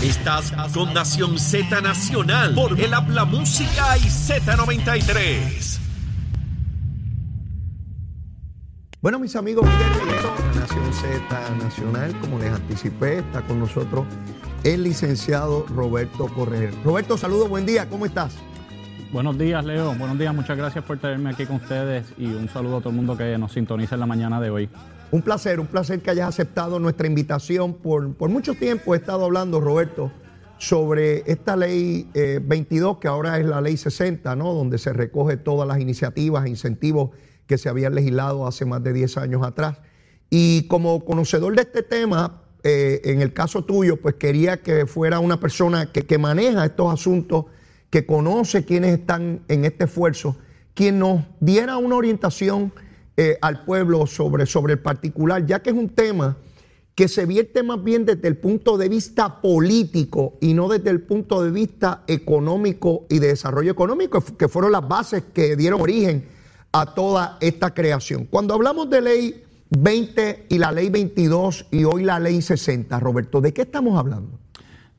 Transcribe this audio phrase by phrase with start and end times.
[0.00, 5.78] Estás con Nación Z Nacional por el Habla Música y Z93.
[9.02, 12.18] Bueno, mis amigos, bienvenidos a Nación Z Nacional.
[12.20, 14.06] Como les anticipé, está con nosotros
[14.64, 16.72] el licenciado Roberto Correr.
[16.82, 18.34] Roberto, saludos, buen día, ¿cómo estás?
[19.12, 19.94] Buenos días, Leo.
[19.94, 22.96] Buenos días, muchas gracias por tenerme aquí con ustedes y un saludo a todo el
[22.96, 24.70] mundo que nos sintoniza en la mañana de hoy.
[25.12, 27.74] Un placer, un placer que hayas aceptado nuestra invitación.
[27.74, 30.10] Por, por mucho tiempo he estado hablando, Roberto,
[30.56, 34.54] sobre esta ley 22, eh, que ahora es la ley 60, ¿no?
[34.54, 37.10] Donde se recoge todas las iniciativas e incentivos
[37.46, 39.80] que se habían legislado hace más de 10 años atrás.
[40.30, 45.18] Y como conocedor de este tema, eh, en el caso tuyo, pues quería que fuera
[45.18, 47.44] una persona que, maneja estos asuntos,
[47.90, 50.38] que conoce quiénes están en este esfuerzo,
[50.72, 52.72] quien nos diera una orientación
[53.16, 56.36] eh, al pueblo sobre, sobre el particular, ya que es un tema
[56.94, 61.00] que se vierte más bien desde el punto de vista político y no desde el
[61.02, 66.26] punto de vista económico y de desarrollo económico, que fueron las bases que dieron origen
[66.72, 68.26] a toda esta creación.
[68.26, 73.40] Cuando hablamos de ley 20 y la ley 22 y hoy la ley 60, Roberto,
[73.40, 74.41] ¿de qué estamos hablando?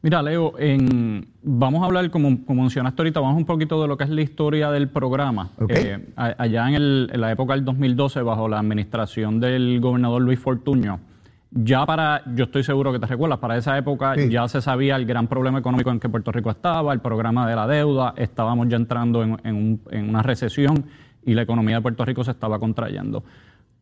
[0.04, 3.96] Mira, Leo, en, vamos a hablar, como, como, mencionaste ahorita, vamos un poquito de lo
[3.98, 5.52] que es la historia del programa.
[5.70, 11.00] Eh, allá en, la época del 2012, bajo la administración del gobernador Luis Fortuño,
[11.52, 15.06] ya para, yo estoy seguro que te recuerdas, para esa época ya se sabía el
[15.06, 18.76] gran problema económico en que Puerto Rico estaba, el programa de la deuda, estábamos ya
[18.76, 20.84] entrando en, una recesión
[21.26, 23.24] y la economía de Puerto Rico se estaba contrayendo.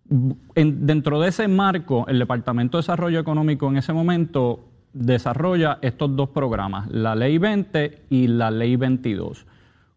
[0.06, 6.30] dentro de ese marco, el Departamento de Desarrollo Económico en ese momento desarrolla estos dos
[6.30, 9.46] programas, la Ley 20 y la Ley 22,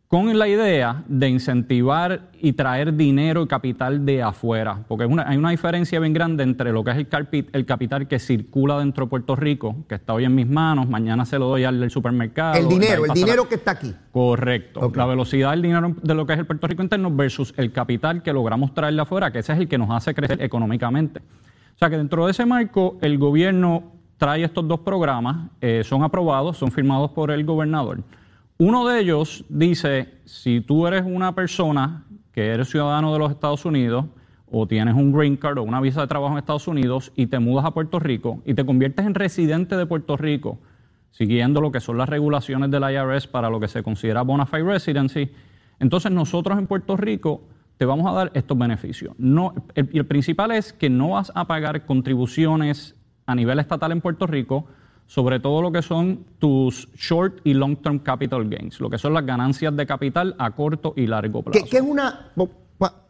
[0.08, 5.50] con la idea de incentivar y traer dinero y capital de afuera, porque hay una
[5.50, 9.84] diferencia bien grande entre lo que es el, capital que circula dentro de Puerto Rico,
[9.88, 12.54] que está hoy en mis manos, mañana se lo doy al del supermercado.
[12.54, 13.92] El dinero, el dinero que está aquí.
[14.12, 14.92] Correcto.
[14.94, 18.22] La velocidad del dinero de lo que es el Puerto Rico interno versus el capital
[18.22, 21.22] que logramos traer de afuera, que ese es el que nos hace crecer económicamente.
[21.74, 26.02] O sea que dentro de ese marco, el gobierno trae estos dos programas, eh, son
[26.02, 28.02] aprobados, son firmados por el gobernador.
[28.58, 33.64] Uno de ellos dice, si tú eres una persona que eres ciudadano de los Estados
[33.64, 34.06] Unidos
[34.50, 37.38] o tienes un green card o una visa de trabajo en Estados Unidos y te
[37.40, 40.58] mudas a Puerto Rico y te conviertes en residente de Puerto Rico,
[41.10, 44.62] siguiendo lo que son las regulaciones del IRS para lo que se considera bona fide
[44.62, 45.30] residency,
[45.80, 47.42] entonces nosotros en Puerto Rico
[47.76, 49.14] te vamos a dar estos beneficios.
[49.18, 52.94] No, el principal es que no vas a pagar contribuciones
[53.26, 54.66] a nivel estatal en Puerto Rico
[55.06, 59.14] sobre todo lo que son tus short y long term capital gains, lo que son
[59.14, 61.66] las ganancias de capital a corto y largo plazo.
[61.70, 62.32] ¿Qué, es una,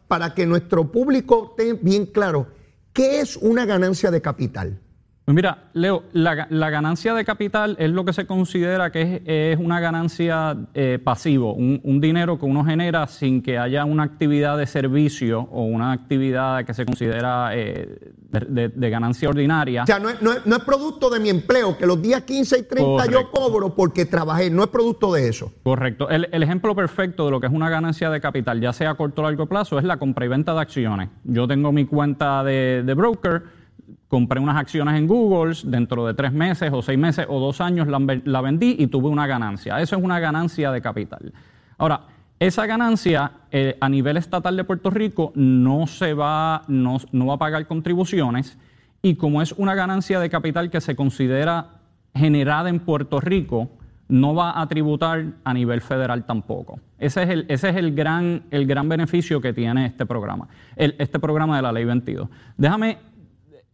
[0.07, 2.47] para que nuestro público esté bien claro,
[2.93, 4.79] qué es una ganancia de capital?
[5.25, 6.35] Pues mira, Leo, la,
[6.69, 11.99] ganancia de capital es lo que se considera que es, una ganancia eh, pasivo, un,
[11.99, 16.75] dinero que uno genera sin que haya una actividad de servicio o una actividad que
[16.75, 19.81] se considera eh, de, ganancia ordinaria.
[19.81, 23.31] O sea, no es, producto de mi empleo, que los días 15 y 30 yo
[23.31, 25.51] cobro porque trabajé, no es producto de eso.
[25.63, 26.07] Correcto.
[26.07, 29.23] El, ejemplo perfecto de lo que es una ganancia de capital, ya sea a corto
[29.23, 31.09] o largo plazo, es la compra y venta de acciones.
[31.23, 33.64] Yo tengo mi cuenta de, de broker
[34.07, 37.87] compré unas acciones en Google, dentro de tres meses o seis meses o dos años
[37.87, 39.79] la, vendí y tuve una ganancia.
[39.81, 41.33] Eso es una ganancia de capital.
[41.77, 42.01] Ahora,
[42.39, 47.37] esa ganancia eh, a nivel estatal de Puerto Rico no se va, no, va a
[47.37, 48.57] pagar contribuciones
[49.01, 51.67] y como es una ganancia de capital que se considera
[52.13, 53.69] generada en Puerto Rico,
[54.07, 56.79] no va a tributar a nivel federal tampoco.
[56.99, 61.19] Ese es el, ese es el, gran, el gran beneficio que tiene este programa, este
[61.19, 62.29] programa de la Ley 22.
[62.57, 62.97] Déjame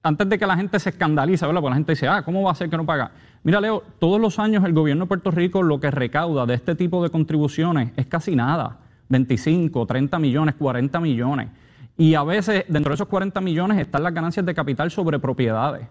[0.03, 1.61] antes de que la gente se escandaliza, ¿verdad?
[1.61, 3.11] Porque la gente dice, ah, ¿cómo va a ser que no paga?
[3.43, 6.75] Mira, Leo, todos los años el gobierno de Puerto Rico lo que recauda de este
[6.75, 8.77] tipo de contribuciones es casi nada.
[9.09, 11.49] 25, 30 millones, 40 millones.
[11.97, 15.87] Y a veces dentro de esos 40 millones están las ganancias de capital sobre propiedades.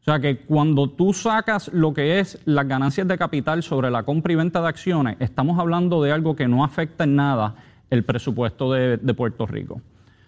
[0.00, 4.02] O sea que cuando tú sacas lo que es las ganancias de capital sobre la
[4.02, 7.54] compra y venta de acciones, estamos hablando de algo que no afecta en nada
[7.88, 9.80] el presupuesto de Puerto Rico.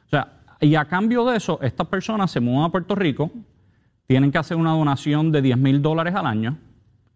[0.07, 3.31] O sea, y a cambio de eso, estas personas se mudan a Puerto Rico,
[4.07, 6.59] tienen que hacer una donación de 10 mil dólares al año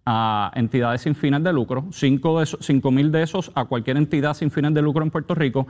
[0.05, 4.75] a entidades sin fines de lucro, 5 mil de esos a cualquier entidad sin fines
[4.75, 5.67] de lucro en Puerto Rico,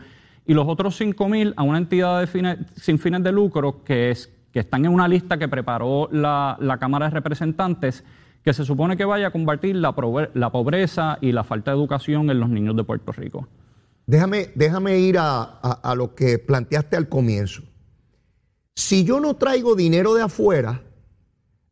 [0.46, 2.26] y los otros 5 mil a una entidad
[2.76, 7.06] sin fines de lucro que, es, que están en una lista que preparó la, Cámara
[7.06, 8.04] de Representantes,
[8.42, 12.40] que se supone que vaya a combatir la, pobreza y la falta de educación en
[12.40, 13.46] los niños de Puerto Rico.
[14.10, 17.62] Déjame, déjame ir a, lo que planteaste al comienzo.
[18.74, 20.82] Si yo no traigo dinero de afuera,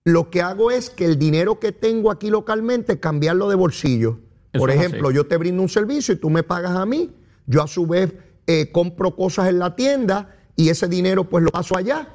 [0.05, 4.20] lo que hago es que el dinero que tengo aquí localmente, cambiarlo de bolsillo.
[4.52, 7.11] Por ejemplo, yo te brindo un servicio y tú me pagas a mí,
[7.46, 8.14] yo a su vez
[8.46, 12.14] eh, compro cosas en la tienda y ese dinero pues lo paso allá.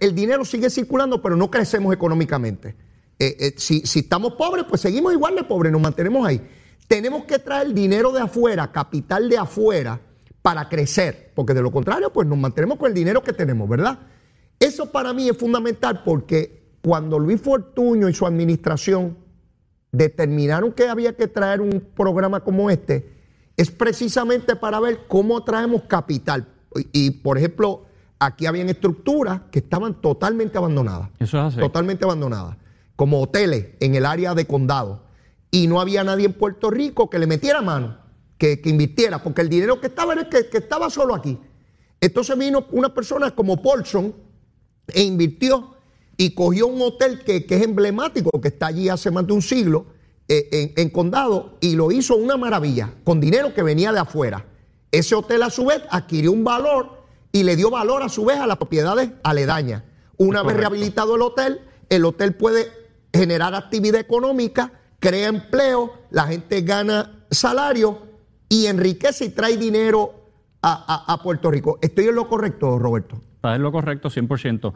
[0.00, 2.74] El, dinero sigue circulando, pero no crecemos económicamente.
[3.18, 6.40] Eh, eh, si, si estamos pobres, pues seguimos igual de pobres, nos mantenemos ahí.
[6.88, 10.00] Tenemos que traer dinero de afuera, capital de afuera,
[10.42, 13.98] para crecer, porque de lo contrario, pues nos mantenemos con el dinero que tenemos, ¿verdad?
[14.58, 19.18] Eso para mí es fundamental porque cuando Luis Fortuño y su administración
[19.92, 23.12] determinaron que había que traer un programa como este,
[23.56, 26.46] es precisamente para ver cómo traemos capital.
[26.92, 27.86] Y, por ejemplo,
[28.18, 31.10] aquí habían estructuras que estaban totalmente abandonadas.
[31.18, 31.60] Eso es así.
[31.60, 32.56] Totalmente abandonadas.
[32.96, 35.07] Como hoteles en el área de condado.
[35.50, 37.98] Y no había nadie en Puerto Rico que le metiera mano,
[38.36, 41.38] que, invirtiera, porque el dinero que estaba era el que, estaba solo aquí.
[42.00, 44.14] Entonces vino una persona como Paulson
[44.88, 45.74] e invirtió
[46.16, 49.86] y cogió un hotel que, es emblemático, que está allí hace más de un siglo,
[50.28, 54.44] eh, en, Condado, y lo hizo una maravilla, con dinero que venía de afuera.
[54.92, 56.98] Ese hotel a su vez adquirió un valor
[57.32, 59.84] y le dio valor a su vez a las propiedades aledañas.
[60.18, 62.70] Una vez rehabilitado el hotel, el hotel puede
[63.12, 68.02] generar actividad económica, crea empleo, la gente gana salario
[68.48, 70.14] y enriquece y trae dinero
[70.62, 71.78] a Puerto Rico.
[71.80, 73.20] ¿Estoy en lo correcto, Roberto?
[73.36, 74.72] Está en lo correcto 100%.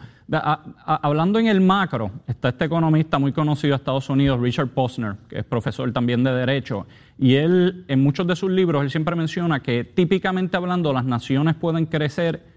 [0.84, 5.40] hablando en el macro, está este economista muy conocido de Estados Unidos, Richard Posner, que
[5.40, 6.86] es profesor también de Derecho,
[7.18, 11.56] y él, en muchos de sus libros, él siempre menciona que típicamente hablando, las naciones
[11.56, 12.52] pueden crecer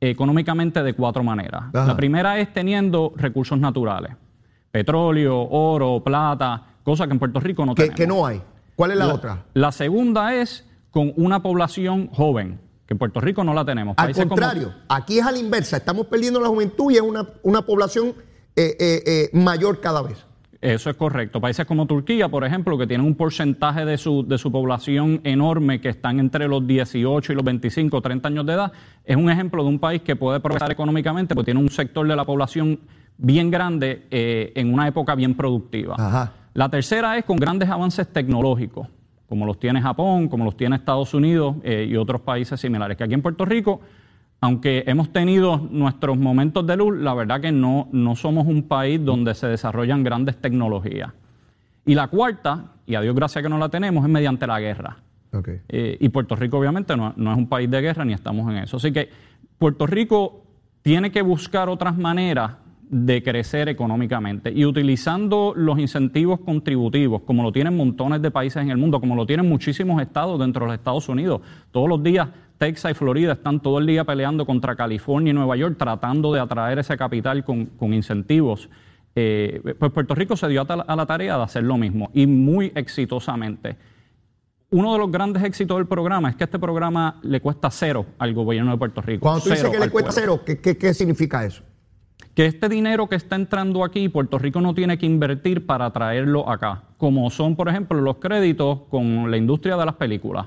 [0.00, 1.64] económicamente de cuatro maneras.
[1.72, 4.12] La primera es teniendo recursos naturales,
[4.70, 7.96] petróleo, oro, plata, cosa que en Puerto Rico no que, tenemos.
[7.96, 8.42] Que no hay.
[8.74, 9.44] ¿Cuál es la otra?
[9.54, 13.94] La segunda es con una población joven que en Puerto Rico no la tenemos.
[13.98, 18.14] Al contrario, aquí es a la inversa, estamos perdiendo la juventud y es una, población
[18.56, 20.24] eh, eh, eh, mayor cada vez.
[20.62, 21.38] Eso es correcto.
[21.38, 25.82] Países como Turquía, por ejemplo, que tienen un porcentaje de su, de su población enorme,
[25.82, 28.72] que están entre los 18 y los 25 o 30 años de edad,
[29.04, 32.16] es un ejemplo de un país que puede progresar económicamente porque tiene un sector de
[32.16, 32.80] la población
[33.18, 36.32] bien grande en una época bien productiva.
[36.58, 38.88] La tercera es con grandes avances tecnológicos
[39.28, 42.96] como los tiene Japón, como los tiene Estados Unidos eh, y otros países similares.
[42.96, 43.80] Que aquí en Puerto Rico,
[44.40, 49.04] aunque hemos tenido nuestros momentos de luz, la verdad que no, no somos un país
[49.04, 51.12] donde se desarrollan grandes tecnologías.
[51.86, 54.96] Y la cuarta, y a Dios gracias que no la tenemos, es mediante la guerra.
[55.68, 58.58] Eh, y Puerto Rico obviamente no, no, es un país de guerra ni estamos en
[58.58, 58.78] eso.
[58.78, 59.08] Así que
[59.58, 60.42] Puerto Rico
[60.82, 62.54] tiene que buscar otras maneras
[62.90, 68.70] de crecer económicamente y utilizando los incentivos contributivos, como lo tienen montones de países en
[68.70, 71.42] el mundo, como lo tienen muchísimos estados dentro de los Estados Unidos.
[71.70, 75.56] Todos los días Texas y Florida están todo el día peleando contra California y Nueva
[75.56, 78.68] York, tratando de atraer ese capital con, incentivos.
[79.14, 82.72] Eh, pues Puerto Rico se dio a, la tarea de hacer lo mismo y muy
[82.74, 83.76] exitosamente.
[84.70, 88.34] Uno de los grandes éxitos del programa es que este programa le cuesta cero al
[88.34, 89.20] gobierno de Puerto Rico.
[89.22, 91.62] Cuando tú dices que le cuesta cero, qué significa eso?
[92.38, 96.48] Que este dinero que está entrando aquí, Puerto Rico no tiene que invertir para traerlo
[96.48, 100.46] acá, como son, por ejemplo, los créditos con la industria de las películas.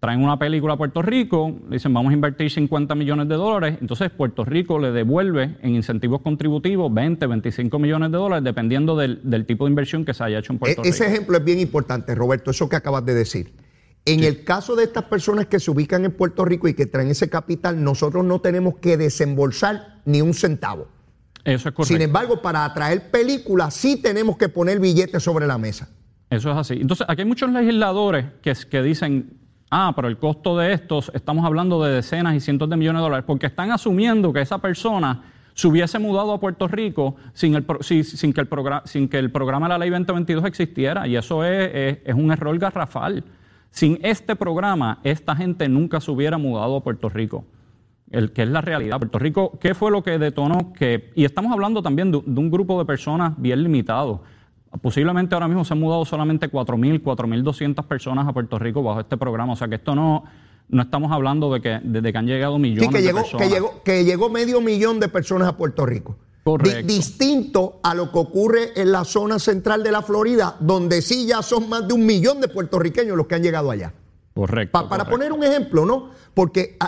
[0.00, 4.08] Traen una película a Puerto Rico, dicen vamos a invertir 50 millones de dólares, entonces
[4.08, 9.66] Puerto Rico le devuelve en incentivos contributivos 20, 25 millones de dólares, dependiendo del, tipo
[9.66, 10.94] de inversión que se haya hecho en Puerto e-, Rico.
[10.94, 13.52] Ese ejemplo es bien importante, Roberto, eso que acabas de decir.
[14.06, 17.10] En el caso de estas personas que se ubican en Puerto Rico y que traen
[17.10, 20.96] ese capital, nosotros no tenemos que desembolsar ni un centavo.
[21.48, 21.94] Eso es correcto.
[21.94, 25.88] Sin embargo, para atraer películas sí tenemos que poner billetes sobre la mesa.
[26.28, 26.74] Eso es así.
[26.74, 29.38] Entonces, aquí hay muchos legisladores que, que dicen,
[29.70, 33.04] ah, pero el costo de estos, estamos hablando de decenas y cientos de millones de
[33.04, 35.22] dólares, porque están asumiendo que esa persona
[35.54, 38.48] se hubiese mudado a Puerto Rico sin, el, sin, que, el
[38.84, 41.08] sin que el programa de la Ley 2022 existiera.
[41.08, 43.24] Y eso es, es un error garrafal.
[43.70, 47.46] Sin este programa, esta gente nunca se hubiera mudado a Puerto Rico
[48.10, 48.98] el que es la realidad.
[48.98, 52.78] Puerto Rico, ¿qué fue lo que detonó que, y estamos hablando también de, un grupo
[52.78, 54.22] de personas bien limitado,
[54.82, 59.16] posiblemente ahora mismo se han mudado solamente 4.000, 4.200 personas a Puerto Rico bajo este
[59.16, 60.24] programa, o sea que esto no,
[60.68, 63.46] no estamos hablando de que, desde que han llegado millones que llegó, de personas.
[63.48, 66.16] Que llegó, que llegó medio millón de personas a Puerto Rico.
[66.44, 66.86] Correcto.
[66.86, 71.42] distinto a lo que ocurre en la zona central de la Florida, donde sí ya
[71.42, 73.92] son más de un millón de puertorriqueños los que han llegado allá.
[74.32, 74.88] Correcto.
[74.88, 76.10] para poner un ejemplo, ¿no?
[76.32, 76.78] Porque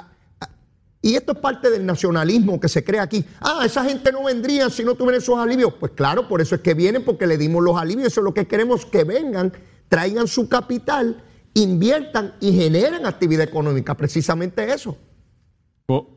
[1.03, 3.25] y esto es parte del nacionalismo que se crea aquí.
[3.41, 5.73] Ah, esa gente no vendría si no tuvieran esos alivios.
[5.81, 8.09] Pues claro, por eso es que vienen, porque le dimos los alivios.
[8.09, 9.53] Eso es lo que queremos, que vengan,
[9.89, 13.97] traigan su capital, inviertan y generen actividad económica.
[13.97, 14.97] Precisamente eso.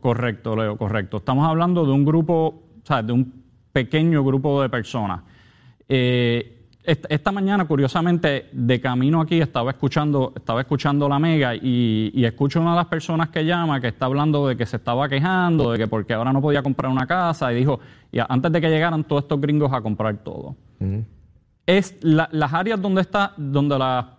[0.02, 1.18] Correcto, Leo, correcto.
[1.18, 5.24] Estamos hablando de un grupo, o sea, de un pequeño grupo de personas.
[5.88, 12.25] Eh, esta mañana, curiosamente, de camino aquí estaba escuchando, estaba escuchando la mega y, y,
[12.25, 15.72] escucho una de las personas que llama que está hablando de que se estaba quejando,
[15.72, 17.80] de que porque ahora no podía comprar una casa y dijo,
[18.12, 20.56] y antes de que llegaran todos estos gringos a comprar todo.
[21.66, 24.18] Es las áreas donde está, donde la,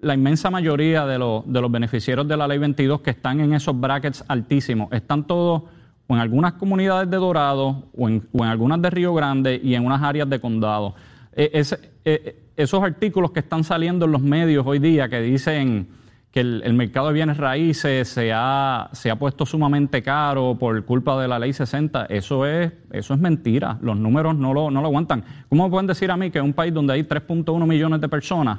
[0.00, 3.52] la inmensa mayoría de, los, de los beneficiarios de la ley 22 que están en
[3.52, 5.62] esos brackets altísimos, están todos
[6.06, 9.74] o en algunas comunidades de Dorado o en, o en algunas de Río Grande y
[9.74, 10.94] en unas áreas de condado.
[11.36, 11.64] Eh,
[12.04, 15.88] eh, esos artículos que están saliendo en los medios hoy día que dicen
[16.30, 21.20] que el, mercado de bienes raíces se ha, se ha, puesto sumamente caro por culpa
[21.20, 23.78] de la ley 60, eso es, eso es mentira.
[23.80, 25.24] Los números no lo, no lo aguantan.
[25.48, 28.58] ¿Cómo pueden decir a mí que un país donde hay 3.1 millones de personas,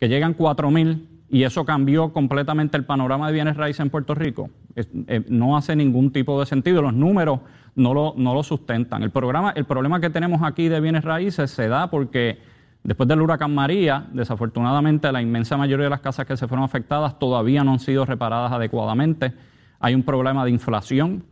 [0.00, 4.48] que llegan 4.000 y eso cambió completamente el panorama de bienes raíces en Puerto Rico?
[4.74, 6.80] Eh, no hace ningún tipo de sentido.
[6.80, 7.40] Los números
[7.74, 9.02] no lo, no lo sustentan.
[9.02, 12.38] El, programa, el problema que tenemos aquí de bienes raíces se da porque
[12.82, 17.18] después del huracán María, desafortunadamente la inmensa mayoría de las casas que se fueron afectadas
[17.18, 19.32] todavía no han sido reparadas adecuadamente.
[19.80, 21.24] Hay un problema de inflación.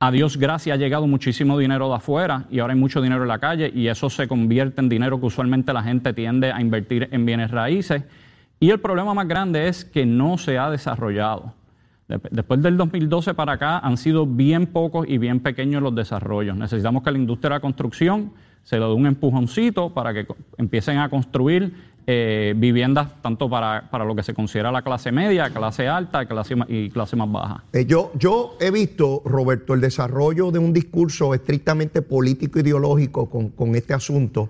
[0.00, 3.28] A Dios gracias ha llegado muchísimo dinero de afuera y ahora hay mucho dinero en
[3.28, 7.08] la calle y eso se convierte en dinero que usualmente la gente tiende a invertir
[7.10, 8.04] en bienes raíces.
[8.60, 11.54] Y el problema más grande es que no se ha desarrollado.
[12.08, 16.56] Después del 2012 para acá han sido bien pocos y bien pequeños los desarrollos.
[16.56, 21.10] Necesitamos que la industria de la construcción se dé un empujoncito para que empiecen a
[21.10, 21.74] construir
[22.06, 26.88] eh, viviendas tanto para, lo que se considera la clase media, clase alta clase, y
[26.88, 27.64] clase más baja.
[27.74, 33.74] Eh, yo, yo he visto, Roberto, el desarrollo de un discurso estrictamente político ideológico con,
[33.74, 34.48] este asunto.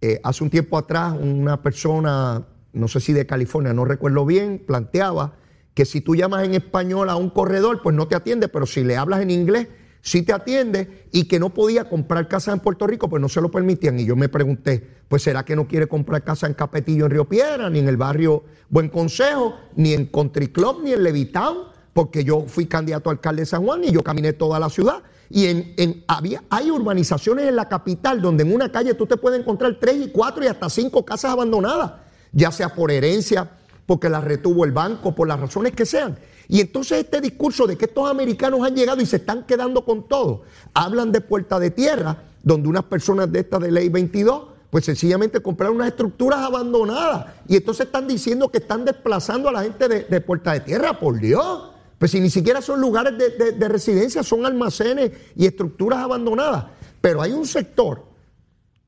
[0.00, 4.62] Eh, hace un tiempo atrás una persona, no sé si de California, no recuerdo bien,
[4.66, 5.34] planteaba
[5.76, 8.82] que si tú llamas en español a un corredor, pues no te atiende, pero si
[8.82, 9.68] le hablas en inglés,
[10.00, 13.42] sí te atiende y que no podía comprar casa en Puerto Rico, pues no se
[13.42, 14.00] lo permitían.
[14.00, 17.26] Y yo me pregunté, pues será que no quiere comprar casa en Capetillo, en Río
[17.26, 21.58] Piedra, ni en el barrio Buen Consejo, ni en Country Club, ni en Levitown,
[21.92, 25.02] porque yo fui candidato a alcalde de San Juan y yo caminé toda la ciudad.
[25.28, 29.18] Y en, en, había, hay urbanizaciones en la capital donde en una calle tú te
[29.18, 31.92] puedes encontrar tres y cuatro y hasta cinco casas abandonadas,
[32.32, 33.50] ya sea por herencia,
[33.86, 36.18] porque la retuvo el banco, por las razones que sean.
[36.48, 40.08] Y entonces este discurso de que estos americanos han llegado y se están quedando con
[40.08, 40.42] todo,
[40.74, 45.40] hablan de puerta de tierra, donde unas personas de esta de ley 22, pues sencillamente
[45.40, 47.26] compraron unas estructuras abandonadas.
[47.48, 51.18] Y entonces están diciendo que están desplazando a la gente de, puerta de tierra, por
[51.18, 51.70] Dios.
[51.98, 56.66] Pues si ni siquiera son lugares de, residencia, son almacenes y estructuras abandonadas.
[57.00, 58.04] Pero hay un sector,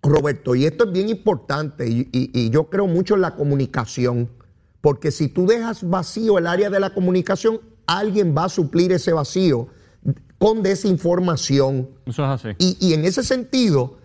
[0.03, 4.29] Roberto, y esto es bien importante, y yo creo mucho en la comunicación
[4.89, 9.13] porque si tú dejas vacío el área de la comunicación, alguien va a suplir ese
[9.13, 9.69] vacío
[10.39, 11.91] con desinformación.
[12.07, 12.49] Eso es así.
[12.59, 13.99] Y, en ese sentido,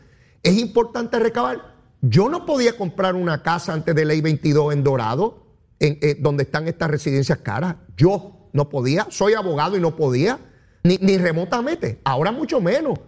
[0.44, 1.74] es importante recabar.
[2.02, 5.46] Yo no podía comprar una casa antes de ley 22 en Dorado,
[5.80, 7.78] en, eh, donde están estas residencias caras.
[7.96, 9.08] Yo no podía.
[9.10, 10.38] Soy abogado y no podía.
[10.84, 12.02] Ni, ni remotamente.
[12.04, 13.00] Ahora mucho menos.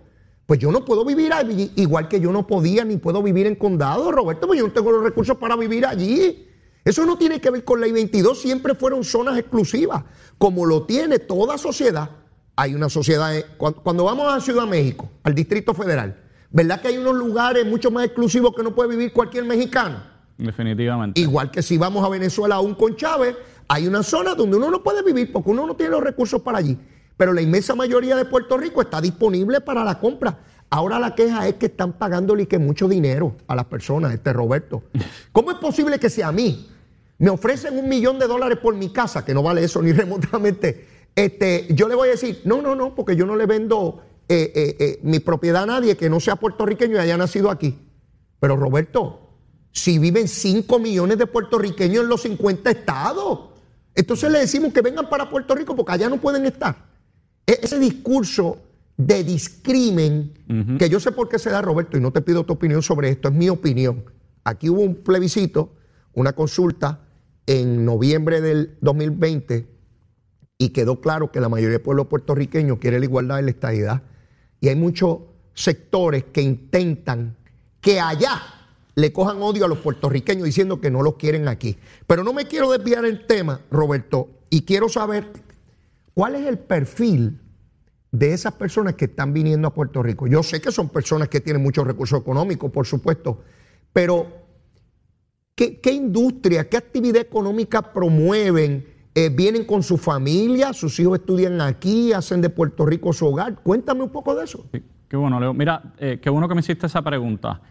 [0.45, 3.55] Pues yo no puedo vivir allí, igual que yo no podía ni puedo vivir en
[3.55, 6.54] condado, Roberto, pues yo no tengo los recursos para vivir allí.
[6.85, 10.03] Eso no tiene que ver con ley 22, siempre fueron zonas exclusivas,
[10.37, 12.11] como lo tiene toda sociedad.
[12.55, 16.15] Hay una sociedad, cuando vamos a Ciudad México, al Distrito Federal,
[16.51, 19.97] ¿verdad que hay unos lugares mucho más exclusivos que no puede vivir cualquier mexicano?
[20.37, 21.19] Definitivamente.
[21.19, 23.35] Igual que si vamos a Venezuela aún con Chávez,
[23.67, 26.59] hay una zona donde uno no puede vivir porque uno no tiene los recursos para
[26.59, 26.77] allí.
[27.17, 30.37] Pero la inmensa mayoría de Puerto Rico está disponible para la compra.
[30.69, 34.83] Ahora la queja es que están pagándole que mucho dinero a las personas, este Roberto.
[35.31, 36.69] ¿Cómo es posible que sea a mí,
[37.17, 40.87] me ofrecen un millón de dólares por mi casa, que no vale eso ni remotamente,
[41.15, 44.51] este, yo le voy a decir, no, no, no, porque yo no le vendo eh,
[44.53, 47.77] eh, eh, mi propiedad a nadie que no sea puertorriqueño y haya nacido aquí.
[48.39, 49.29] Pero Roberto,
[49.71, 53.51] si viven 5 millones de puertorriqueños en los 50 estados,
[53.93, 56.75] entonces le decimos que vengan para Puerto Rico porque allá no pueden estar.
[57.47, 58.57] E, ese discurso
[58.97, 60.33] de discrimen,
[60.79, 63.09] que yo sé por qué se da, Roberto, y no te pido tu opinión sobre
[63.09, 64.05] esto, es mi opinión.
[64.43, 65.73] Aquí hubo un plebiscito,
[66.13, 67.04] una consulta
[67.47, 69.67] en noviembre del 2020
[70.57, 74.03] y quedó claro que la mayoría del pueblo puertorriqueño quiere la igualdad y la estabilidad.
[74.61, 75.19] Y hay muchos
[75.53, 77.35] sectores que intentan
[77.81, 78.41] que allá
[78.95, 81.77] le cojan odio a los puertorriqueños diciendo que no los quieren aquí.
[82.07, 85.27] Pero no me quiero desviar el tema, Roberto, y quiero saber
[86.13, 87.41] cuál es el perfil
[88.11, 90.27] de esas personas que están viniendo a Puerto Rico.
[90.27, 93.43] Yo sé que son personas que tienen muchos recursos económicos, por supuesto,
[93.91, 94.44] pero
[95.55, 98.85] ¿Qué, industria, qué actividad económica promueven?
[99.15, 100.73] Eh, ¿Vienen con su familia?
[100.73, 102.11] ¿Sus hijos estudian aquí?
[102.11, 103.55] ¿Hacen de Puerto Rico su hogar?
[103.63, 104.65] Cuéntame un poco de eso.
[105.07, 105.53] Qué bueno, Leo.
[105.53, 107.61] Mira, eh, qué bueno que me hiciste esa pregunta.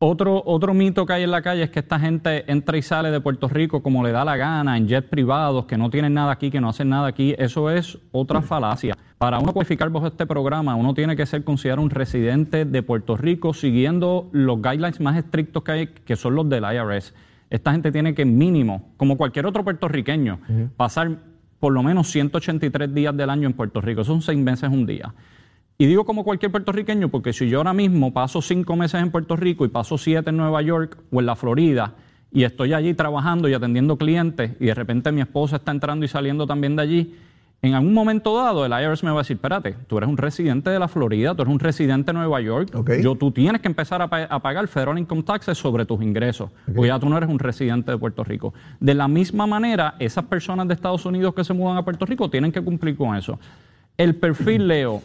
[0.00, 3.10] Otro, otro mito que hay en la calle es que esta gente entra y sale
[3.10, 6.30] de Puerto Rico como le da la gana, en jets privados, que no tienen nada
[6.30, 7.34] aquí, que no hacen nada aquí.
[7.36, 8.94] Eso es otra falacia.
[9.18, 13.16] Para uno cualificar bajo este programa, uno tiene que ser considerado un residente de Puerto
[13.16, 17.12] Rico siguiendo los guidelines más estrictos que hay, que son los del IRS.
[17.50, 20.38] Esta gente tiene que mínimo, como cualquier otro puertorriqueño,
[20.76, 21.18] pasar
[21.58, 24.04] por lo menos 183 días del año en Puerto Rico.
[24.04, 25.12] Son seis meses un día.
[25.80, 29.36] Y digo como cualquier puertorriqueño porque si yo ahora mismo paso cinco meses en Puerto
[29.36, 31.94] Rico y paso siete en Nueva York o en la Florida
[32.32, 36.08] y estoy allí trabajando y atendiendo clientes y de repente mi esposa está entrando y
[36.08, 37.14] saliendo también de allí,
[37.62, 40.68] en algún momento dado el IRS me va a decir, espérate, tú eres un residente
[40.68, 42.70] de la Florida, tú eres un residente de Nueva York,
[43.00, 46.98] yo, tú tienes que empezar a, pagar federal income taxes sobre tus ingresos, porque ya
[46.98, 48.52] tú no eres un residente de Puerto Rico.
[48.80, 52.28] De la misma manera, esas personas de Estados Unidos que se mudan a Puerto Rico
[52.28, 53.38] tienen que cumplir con eso.
[53.96, 55.02] El perfil, Leo,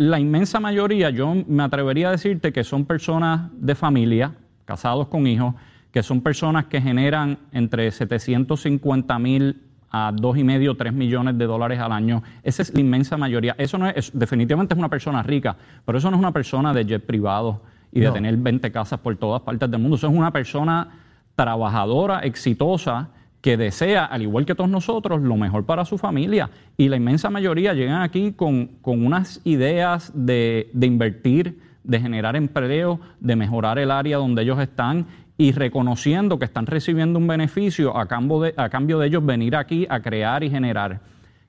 [0.00, 4.32] la inmensa mayoría, yo me atrevería a decirte que son personas de familia,
[4.64, 5.54] casados con hijos,
[5.92, 11.44] que son personas que generan entre 750 mil a dos y medio, tres millones de
[11.44, 12.22] dólares al año.
[12.42, 13.54] Esa es la inmensa mayoría.
[13.58, 15.54] Eso no es, definitivamente es una persona rica,
[15.84, 17.60] pero eso no es una persona de jet privado
[17.92, 19.96] y de tener 20 casas por todas partes del mundo.
[19.96, 20.88] Eso es una persona
[21.36, 26.50] trabajadora, exitosa, que desea, al igual que todos nosotros, lo mejor para su familia.
[26.76, 33.36] Y la inmensa mayoría llegan aquí con, unas ideas de, invertir, de generar empleo, de
[33.36, 35.06] mejorar el área donde ellos están
[35.38, 39.56] y reconociendo que están recibiendo un beneficio a cambio de, a cambio de ellos venir
[39.56, 41.00] aquí a crear y generar.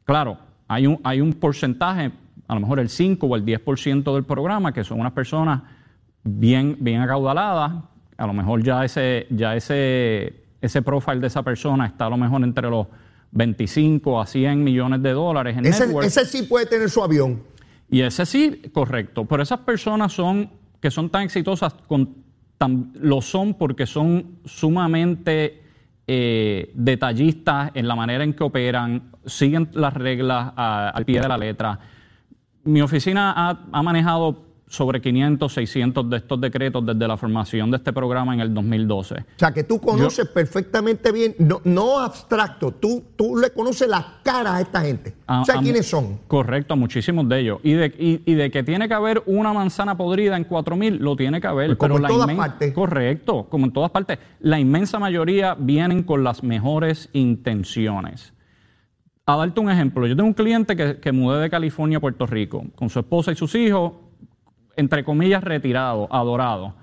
[0.05, 0.37] Claro,
[0.69, 2.11] hay un, hay un porcentaje,
[2.47, 5.61] a lo mejor el 5 o el 10% del programa, que son unas personas
[6.23, 7.83] bien, bien acaudaladas,
[8.15, 12.17] a lo mejor ya ese, ya ese ese profile de esa persona está a lo
[12.17, 12.87] mejor entre los
[13.31, 17.41] 25 a 100 millones de dólares en ese, ese sí puede tener su avión.
[17.89, 19.25] Y ese sí, correcto.
[19.25, 20.49] Pero esas personas son
[20.81, 21.75] que son tan exitosas,
[22.95, 25.61] lo son porque son sumamente
[26.07, 31.37] eh, detallistas en la manera en que operan, siguen las reglas al pie de la
[31.37, 31.79] letra.
[32.63, 37.77] Mi oficina ha, ha manejado sobre 500, 600 de estos decretos desde la formación de
[37.77, 39.15] este programa en el 2012.
[39.15, 44.53] O sea, que tú conoces perfectamente bien, no, abstracto, tú, tú le conoces las caras
[44.53, 45.13] a esta gente.
[45.27, 46.19] o sea, ¿quiénes son?
[46.25, 47.59] Correcto, muchísimos de ellos.
[47.63, 51.41] Y de, y, de que tiene que haber una manzana podrida en 4000, lo tiene
[51.41, 51.75] que haber.
[51.75, 52.73] Pues como en todas partes.
[52.73, 54.19] Correcto, como en todas partes.
[54.39, 58.33] La inmensa mayoría vienen con las mejores intenciones.
[59.25, 62.25] A darte un ejemplo, yo tengo un cliente que, que mudé de California a Puerto
[62.25, 63.93] Rico con su esposa y sus hijos
[64.75, 66.73] entre comillas, retirado, adorado.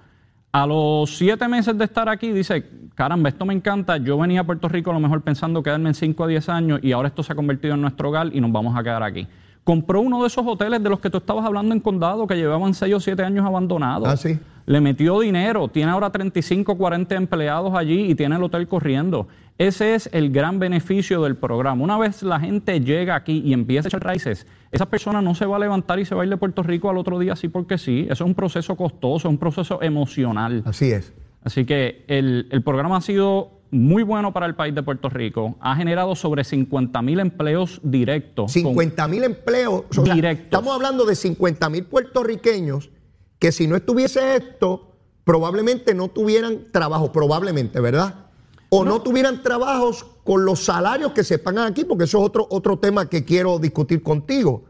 [0.51, 4.45] A los siete meses de estar aquí, dice, caramba, esto me encanta, yo venía a
[4.45, 7.23] Puerto Rico a lo mejor pensando quedarme en 5 a 10 años y ahora esto
[7.23, 9.27] se ha convertido en nuestro hogar y nos vamos a quedar aquí.
[9.63, 12.73] Compró uno de esos hoteles de los que tú estabas hablando en Condado, que llevaban
[12.73, 14.09] 6 o 7 años abandonados.
[14.09, 14.39] Ah, sí.
[14.69, 19.27] Le metió dinero, tiene ahora 35, 40 empleados allí y tiene el hotel corriendo.
[19.57, 21.83] Ese es el gran beneficio del programa.
[21.83, 25.47] Una vez la gente llega aquí y empieza a echar raíces, esa persona no se
[25.47, 27.49] va a levantar y se va a ir de Puerto Rico al otro día así
[27.49, 28.03] porque sí.
[28.11, 30.63] Eso es un proceso costoso, es un proceso emocional.
[30.67, 31.15] Así es.
[31.43, 35.57] Así que el, programa ha sido muy bueno para el país de Puerto Rico.
[35.61, 38.53] Ha generado sobre 50 mil empleos directos.
[38.53, 40.45] 50 mil empleos directos.
[40.45, 42.91] estamos hablando de 50 mil puertorriqueños
[43.39, 48.29] que si no estuviese esto, probablemente no tuvieran trabajo, probablemente, ¿verdad?
[48.71, 52.47] o no, tuvieran trabajos con los salarios que se pagan aquí, porque eso es otro,
[52.51, 54.65] otro tema que quiero discutir contigo.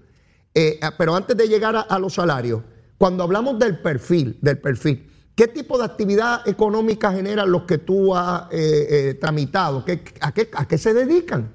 [0.55, 2.63] Eh, ah, pero antes de llegar a, los salarios,
[2.97, 8.15] cuando hablamos del perfil, del perfil, ¿qué tipo de actividad económica generan los que tú
[8.15, 9.85] has eh, eh, tramitado?
[10.21, 11.53] a, qué, se dedican?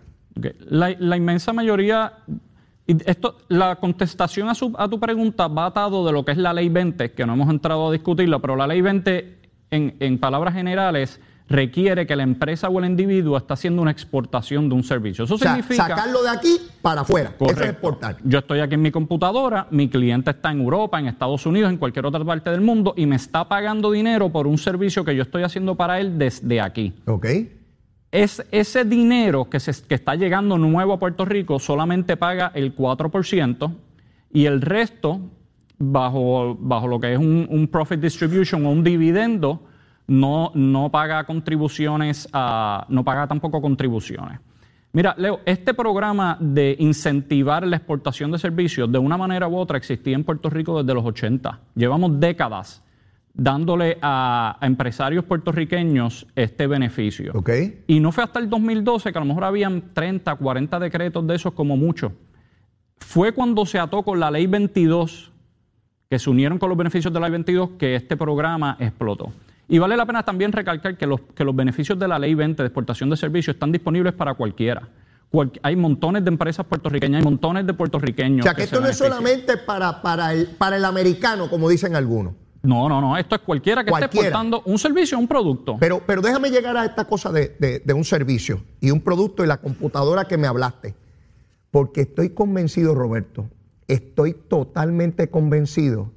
[0.59, 2.17] La, inmensa mayoría,
[2.87, 6.69] esto, la contestación a, a, tu pregunta va atado de lo que es la ley
[6.69, 9.39] 20, que no hemos entrado a discutirla, pero la ley 20,
[9.71, 14.69] en, en palabras generales, requiere que la empresa o el individuo está haciendo una exportación
[14.69, 15.25] de un servicio.
[15.25, 15.87] Eso significa.
[15.87, 17.33] Sacarlo de aquí para afuera.
[17.39, 18.17] Eso es exportar.
[18.23, 21.77] Yo estoy aquí en mi computadora, mi cliente está en Europa, en Estados Unidos, en
[21.77, 25.23] cualquier otra parte del mundo y me está pagando dinero por un servicio que yo
[25.23, 26.93] estoy haciendo para él desde aquí.
[27.05, 27.27] Ok.
[28.13, 32.75] Es ese dinero que, se, que está llegando nuevo a Puerto Rico solamente paga el
[32.75, 33.75] 4%
[34.31, 35.19] y el resto,
[35.79, 39.63] bajo, bajo lo que es un, un profit distribution o un dividendo,
[40.05, 44.39] no, no paga contribuciones, no paga tampoco contribuciones.
[44.91, 49.79] Mira, Leo, este programa de incentivar la exportación de servicios de una manera u otra
[49.79, 51.59] existía en Puerto Rico desde los 80.
[51.73, 52.83] Llevamos décadas
[53.33, 57.33] dándole a, empresarios puertorriqueños este beneficio.
[57.87, 61.35] Y no fue hasta el 2012 que a lo mejor habían 30, 40 decretos de
[61.35, 62.13] esos como mucho.
[62.97, 65.31] Fue cuando se ató con la ley 22
[66.09, 69.33] que se unieron con los beneficios de la ley 22 que este programa explotó.
[69.67, 72.61] Y vale la pena también recalcar que los, que los beneficios de la ley 20
[72.61, 74.87] de exportación de servicios están disponibles para cualquiera.
[75.63, 78.41] hay montones de empresas puertorriqueñas, hay montones de puertorriqueños.
[78.41, 81.95] O sea, que, esto no es solamente para, para, el, para el americano, como dicen
[81.95, 82.33] algunos.
[82.63, 83.17] No, no, no.
[83.17, 85.77] Esto es cualquiera que esté exportando un servicio o un producto.
[85.79, 87.49] Pero, pero déjame llegar a esta cosa de,
[87.85, 90.95] de un servicio y un producto y la computadora que me hablaste.
[91.71, 93.49] Porque estoy convencido, Roberto,
[93.87, 96.11] estoy totalmente convencido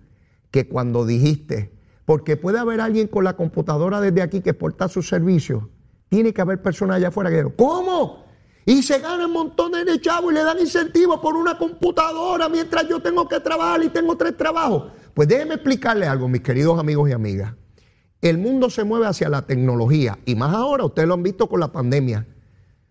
[0.51, 1.73] que cuando dijiste,
[2.05, 5.65] porque puede haber alguien con la computadora desde aquí que exporta sus servicios,
[6.09, 8.25] tiene que haber personas allá afuera que digan, ¿cómo?
[8.65, 13.01] Y se ganan montones de chavos y le dan incentivos por una computadora mientras yo
[13.01, 14.85] tengo que trabajar y tengo tres trabajos.
[15.17, 17.55] Pues déjenme explicarle algo, mis queridos amigos y amigas.
[18.21, 21.59] El mundo se mueve hacia la tecnología y más ahora, ustedes lo han visto con
[21.59, 22.27] la pandemia.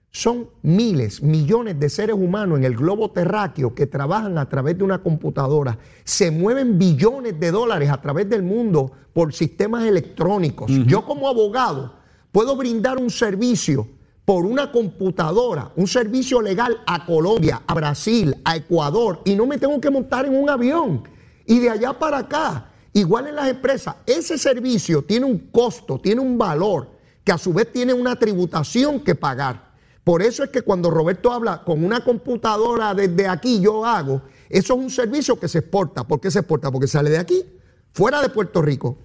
[0.10, 4.84] Son miles, millones de seres humanos en el globo terráqueo que trabajan a través de
[4.84, 5.78] una computadora.
[6.04, 10.72] Se mueven billones de dólares a través del mundo por sistemas electrónicos.
[10.88, 11.94] Yo como abogado
[12.32, 13.88] puedo brindar un servicio
[14.26, 19.60] por una computadora, un servicio legal a Colombia, a Brasil, a Ecuador, y no me
[19.60, 21.15] tengo que montar en un avión
[21.46, 22.72] y de allá para acá.
[22.94, 26.90] Igual en las empresas, ese servicio tiene un costo, tiene un valor,
[27.24, 29.74] que a su vez tiene una tributación que pagar.
[30.04, 34.76] Por eso es que cuando Roberto habla con una computadora desde aquí, yo hago, eso
[34.76, 36.08] es un servicio que se exporta.
[36.08, 36.72] ¿Por qué se exporta?
[36.72, 37.44] Porque sale de aquí,
[37.92, 39.00] fuera de Puerto Rico.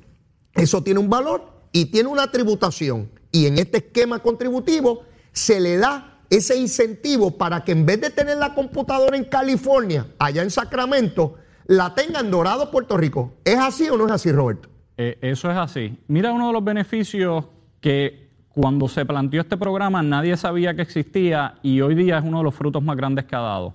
[0.54, 3.10] Eso tiene un valor y tiene una tributación.
[3.32, 8.10] Y en este esquema contributivo se le da ese incentivo para que en vez de
[8.10, 11.36] tener la computadora en California, allá en Sacramento,
[11.70, 13.34] la tenga en Dorado, Puerto Rico.
[13.44, 14.68] ¿Es así o no es así, Roberto?
[14.96, 15.96] Eh, eso es así.
[16.08, 17.44] Mira uno de los beneficios
[17.80, 22.38] que cuando se planteó este programa nadie sabía que existía y hoy día es uno
[22.38, 23.72] de los frutos más grandes que ha dado.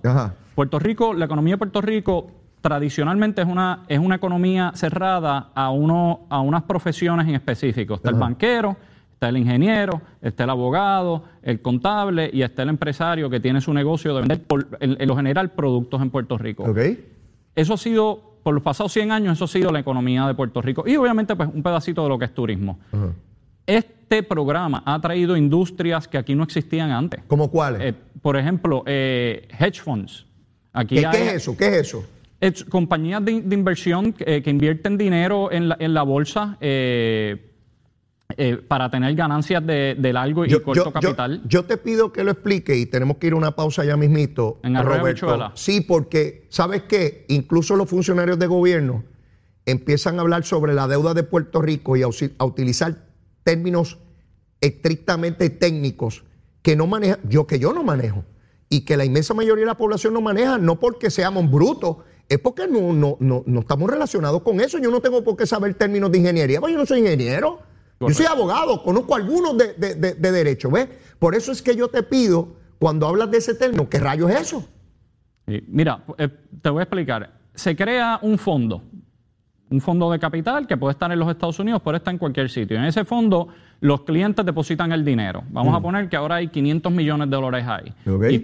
[0.54, 5.70] Puerto Rico, la economía de Puerto Rico tradicionalmente es una, es una economía cerrada a,
[5.70, 7.94] uno, a unas profesiones en específico.
[7.94, 8.76] Está el banquero,
[9.14, 13.72] está el ingeniero, está el abogado, el contable y está el empresario que tiene su
[13.72, 14.42] negocio de vender,
[14.80, 16.66] en, lo general, productos en Puerto Rico.
[17.56, 20.62] Eso ha sido, por los pasados 100 años, eso ha sido la economía de Puerto
[20.62, 20.84] Rico.
[20.86, 22.78] Y obviamente, pues, un pedacito de lo que es turismo.
[23.66, 27.22] Este programa ha traído industrias que aquí no existían antes.
[27.26, 27.82] ¿Como cuáles?
[27.82, 30.26] Eh, por ejemplo, eh, hedge funds.
[30.72, 31.56] Aquí ¿Qué, es eso?
[31.56, 32.04] ¿Qué es eso?
[32.38, 36.58] Es compañías de, inversión que, invierten dinero en la, en la bolsa
[38.36, 41.42] eh, para tener ganancias de, largo y corto capital.
[41.46, 44.58] Yo, te pido que lo explique y tenemos que ir a una pausa ya mismito.
[44.64, 45.52] En Roberto.
[45.54, 47.24] Sí, porque, ¿sabes qué?
[47.28, 49.04] Incluso los funcionarios de gobierno
[49.64, 53.06] empiezan a hablar sobre la deuda de Puerto Rico y a, utilizar
[53.44, 53.98] términos
[54.60, 56.24] estrictamente técnicos
[56.62, 58.24] que no maneja, yo que yo no manejo
[58.68, 62.40] y que la inmensa mayoría de la población no maneja, no porque seamos brutos, es
[62.40, 64.78] porque no, no, no, no estamos relacionados con eso.
[64.78, 67.60] Yo no tengo por qué saber términos de ingeniería, pues yo no soy ingeniero.
[68.00, 70.88] Yo soy abogado, conozco algunos de, de, derecho, ¿ves?
[71.18, 74.40] Por eso es que yo te pido, cuando hablas de ese término, ¿qué rayo es
[74.40, 74.68] eso?
[75.68, 76.28] mira, eh,
[76.60, 77.38] te voy a explicar.
[77.54, 78.82] Se crea un fondo,
[79.68, 82.48] un fondo de capital que puede estar en los Estados Unidos, puede estar en cualquier
[82.48, 82.76] sitio.
[82.76, 83.48] En ese fondo
[83.80, 85.42] los clientes depositan el dinero.
[85.50, 85.82] Vamos a mm.
[85.82, 87.92] poner que ahora hay 500 millones de dólares ahí.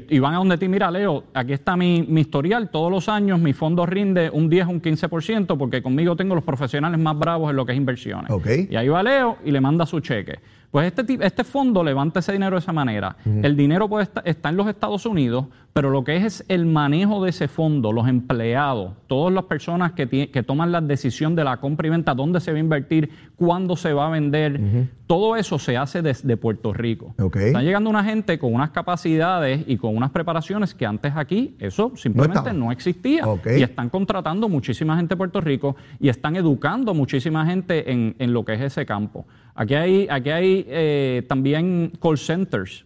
[0.08, 3.38] Y, van a donde ti, mira, Leo, aquí está mi, mi, historial, todos los años
[3.38, 7.50] mi fondo rinde un 10 o un 15% porque conmigo tengo los profesionales más bravos
[7.50, 8.30] en lo que es inversiones.
[8.70, 10.40] Y ahí va Leo y le manda su cheque.
[10.72, 13.14] Pues este, este fondo levanta ese dinero de esa manera.
[13.26, 17.22] El dinero puede estar, está en los Estados Unidos, pero lo que es, el manejo
[17.22, 21.58] de ese fondo, los empleados, todas las personas que, que toman la decisión de la
[21.58, 25.58] compra y venta, dónde se va a invertir, cuándo se va a vender, todo eso
[25.58, 27.14] se hace desde Puerto Rico.
[27.34, 31.92] Está llegando una gente con unas capacidades y con unas preparaciones que antes aquí eso
[31.96, 33.24] simplemente no, existía.
[33.58, 38.32] Y están contratando muchísima gente de Puerto Rico y están educando muchísima gente en, en
[38.32, 39.26] lo que es ese campo.
[39.54, 42.84] Aquí hay, aquí hay eh, también call centers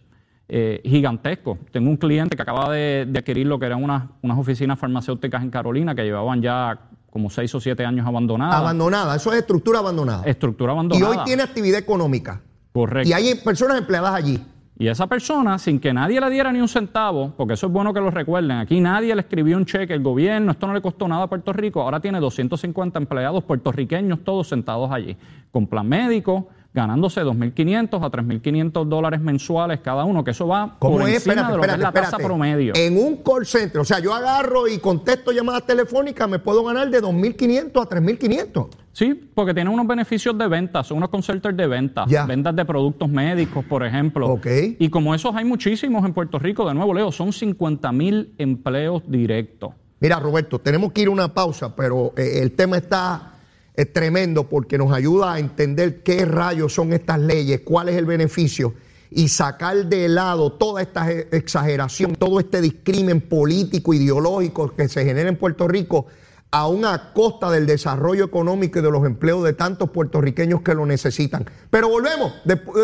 [0.49, 1.57] eh, gigantescos.
[1.71, 5.49] Tengo un cliente que acaba de, adquirir lo que eran unas, unas oficinas farmacéuticas en
[5.49, 8.55] Carolina que llevaban ya como seis o siete años abandonadas.
[8.55, 10.23] Abandonada, eso es estructura abandonada.
[10.25, 11.15] Estructura abandonada.
[11.15, 12.41] Y hoy tiene actividad económica.
[12.71, 13.09] Correcto.
[13.09, 14.39] Y hay personas empleadas allí.
[14.79, 17.91] Y esa persona, sin que nadie le diera ni un centavo, porque eso es bueno
[17.95, 21.07] que lo recuerden, aquí nadie le escribió un cheque, el gobierno, esto no le costó
[21.07, 25.17] nada a Puerto Rico, ahora tiene 250 empleados puertorriqueños todos sentados allí,
[25.51, 31.01] con plan médico, ganándose 2.500 a 3.500 dólares mensuales cada uno, que eso va por
[31.09, 32.73] encima de lo que es la tasa promedio.
[32.75, 36.89] En un call center, o sea, yo agarro y contesto llamadas telefónicas, me puedo ganar
[36.91, 38.67] de 2.500 a 3.500.
[38.93, 43.09] Sí, porque tiene unos beneficios de ventas, son unos consultores de ventas, ventas de productos
[43.09, 44.27] médicos, por ejemplo.
[44.33, 44.77] Okay.
[44.79, 49.71] Y como esos hay muchísimos en Puerto Rico, de nuevo, Leo, son 50.000 empleos directos.
[49.99, 53.36] Mira, Roberto, tenemos que ir a una pausa, pero eh, el tema está
[53.77, 58.05] eh, tremendo porque nos ayuda a entender qué rayos son estas leyes, cuál es el
[58.05, 58.73] beneficio
[59.09, 65.29] y sacar de lado toda esta exageración, todo este discrimen político, ideológico que se genera
[65.29, 66.07] en Puerto Rico,
[66.49, 70.85] aún a costa del desarrollo económico y de los empleos de tantos puertorriqueños que lo
[70.85, 71.49] necesitan.
[71.69, 72.33] Pero volvemos,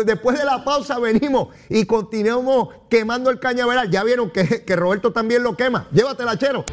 [0.06, 3.90] después de la pausa venimos y continuamos quemando el cañaveral.
[3.90, 5.88] Ya vieron que, que Roberto también lo quema.
[5.92, 6.64] Llévatela, chero.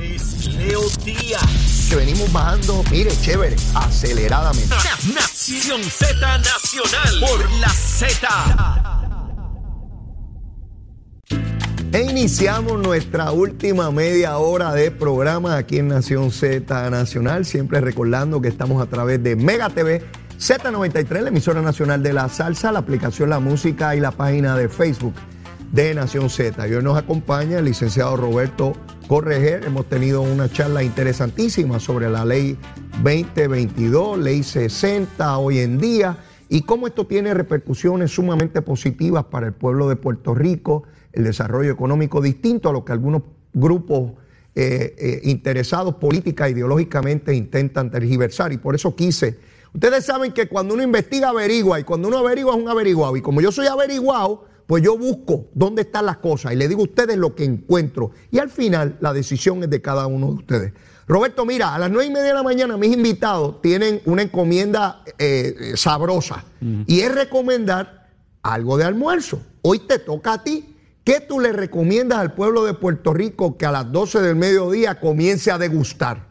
[0.00, 1.67] Es Leo Díaz.
[1.88, 4.68] Que venimos bajando, mire, chévere, aceleradamente.
[4.68, 8.28] Na- Nación Z Nacional por la Z.
[11.92, 18.42] E iniciamos nuestra última media hora de programa aquí en Nación Z Nacional, siempre recordando
[18.42, 20.04] que estamos a través de Mega TV,
[20.38, 24.68] Z93, la emisora nacional de la salsa, la aplicación La Música y la página de
[24.68, 25.14] Facebook
[25.72, 26.68] de Nación Z.
[26.68, 28.74] Y hoy nos acompaña el licenciado Roberto
[29.08, 29.64] Correger.
[29.64, 32.58] Hemos tenido una charla interesantísima sobre la ley
[33.02, 36.18] 2022, ley 60 hoy en día
[36.50, 41.72] y cómo esto tiene repercusiones sumamente positivas para el pueblo de Puerto Rico, el desarrollo
[41.72, 43.22] económico distinto a lo que algunos
[43.54, 44.12] grupos
[44.54, 48.52] eh, eh, interesados política e ideológicamente intentan tergiversar.
[48.52, 49.38] Y por eso quise.
[49.72, 53.16] Ustedes saben que cuando uno investiga, averigua, y cuando uno averigua es un averiguado.
[53.16, 56.82] Y como yo soy averiguado, pues yo busco dónde están las cosas y le digo
[56.82, 58.10] a ustedes lo que encuentro.
[58.30, 60.72] Y al final la decisión es de cada uno de ustedes.
[61.06, 65.02] Roberto, mira, a las nueve y media de la mañana mis invitados tienen una encomienda
[65.18, 66.44] eh, eh, sabrosa
[66.86, 68.10] y es recomendar
[68.42, 69.40] algo de almuerzo.
[69.62, 70.76] Hoy te toca a ti.
[71.02, 75.00] ¿Qué tú le recomiendas al pueblo de Puerto Rico que a las 12 del mediodía
[75.00, 76.26] comience a degustar?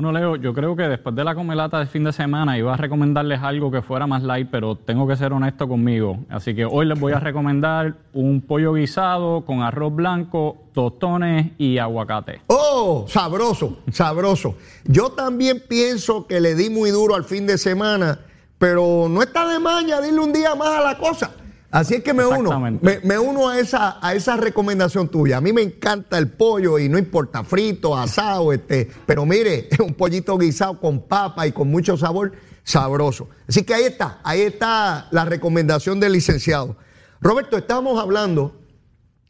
[0.00, 2.76] Bueno, Leo, yo creo que después de la comelata del fin de semana iba a
[2.78, 6.20] recomendarles algo que fuera más light, pero tengo que ser honesto conmigo.
[6.30, 11.76] Así que hoy les voy a recomendar un pollo guisado con arroz blanco, tostones y
[11.76, 12.40] aguacate.
[12.46, 14.54] Oh, sabroso, sabroso.
[14.84, 18.20] Yo también pienso que le di muy duro al fin de semana,
[18.56, 21.30] pero no está de maña dile un día más a la cosa.
[21.70, 25.36] Así es que me uno, me, me uno a esa, a esa recomendación tuya.
[25.36, 29.94] A mí me encanta el pollo y no importa frito, asado, este, pero mire, un
[29.94, 32.32] pollito guisado con papa y con mucho sabor,
[32.64, 33.28] sabroso.
[33.48, 36.76] Así que ahí está, ahí está la recomendación del licenciado.
[37.20, 38.56] Roberto, estábamos hablando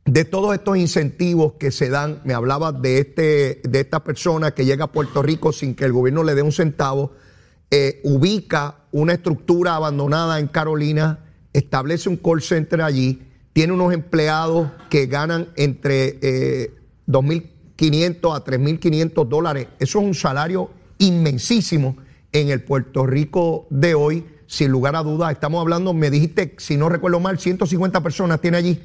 [0.07, 4.65] de todos estos incentivos que se dan, me hablaba de, este, de esta persona que
[4.65, 7.13] llega a Puerto Rico sin que el gobierno le dé un centavo,
[7.71, 14.71] eh, ubica una estructura abandonada en Carolina, establece un call center allí, tiene unos empleados
[14.89, 16.75] que ganan entre eh,
[17.09, 19.69] 2.500 a 3.500 dólares.
[19.79, 21.97] Eso es un salario inmensísimo
[22.33, 25.33] en el Puerto Rico de hoy, sin lugar a dudas.
[25.33, 28.81] Estamos hablando, me dijiste, si no recuerdo mal, 150 personas tiene allí.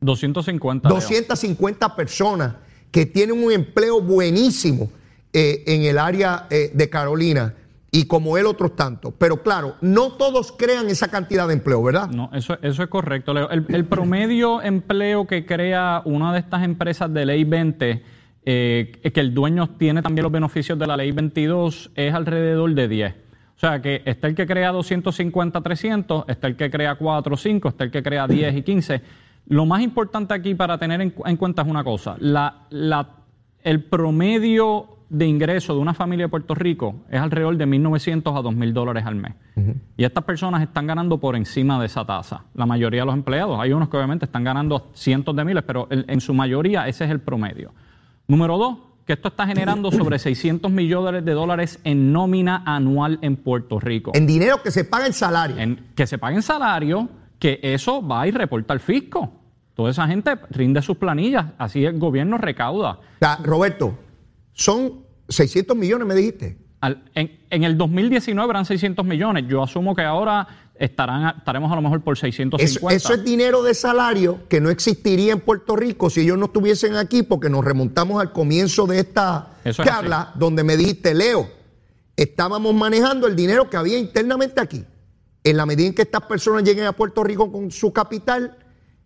[0.00, 0.88] 250.
[0.88, 0.96] Leo.
[0.96, 2.56] 250 personas
[2.90, 4.90] que tienen un empleo buenísimo
[5.32, 7.54] eh, en el área eh, de Carolina
[7.94, 9.12] y como él otros tantos.
[9.18, 12.08] Pero claro, no todos crean esa cantidad de empleo, ¿verdad?
[12.08, 13.32] No, eso, eso es correcto.
[13.50, 18.02] El, el promedio empleo que crea una de estas empresas de ley 20,
[18.44, 22.88] eh, que el dueño tiene también los beneficios de la ley 22, es alrededor de
[22.88, 23.14] 10.
[23.54, 27.68] O sea que está el que crea 250, 300, está el que crea 4, 5,
[27.68, 29.02] está el que crea 10 y 15.
[29.48, 32.16] Lo más importante aquí para tener en, cu- en cuenta es una cosa.
[32.18, 32.66] La-
[33.62, 38.40] el promedio de ingreso de una familia de Puerto Rico es alrededor de 1.900 a
[38.42, 39.34] 2.000 dólares al mes.
[39.96, 42.44] Y estas personas están ganando por encima de esa tasa.
[42.54, 45.86] La mayoría de los empleados, hay unos que obviamente están ganando cientos de miles, pero
[45.90, 47.72] en, en su mayoría ese es el promedio.
[48.26, 53.36] Número dos, que esto está generando sobre 600 millones de dólares en nómina anual en
[53.36, 54.12] Puerto Rico.
[54.14, 55.58] En dinero que se paga en salario.
[55.58, 59.32] En- que se paguen salario, que eso va y reporta al fisco.
[59.74, 62.92] Toda esa gente rinde sus planillas, así el gobierno recauda.
[62.92, 63.98] O sea, Roberto,
[64.52, 66.58] son 600 millones, me dijiste.
[66.80, 69.44] Al- en, en el 2019 eran 600 millones.
[69.48, 72.94] Yo asumo que ahora estarán, estaremos a lo mejor por Eso, 650.
[72.96, 76.96] eso es dinero de salario que no existiría en Puerto Rico si ellos no estuviesen
[76.96, 81.48] aquí, porque nos remontamos al comienzo de esta Eso es charla, donde me dijiste, Leo,
[82.16, 84.84] estábamos manejando el dinero que había internamente aquí.
[85.44, 88.56] En la medida en que estas personas lleguen a Puerto Rico con su capital,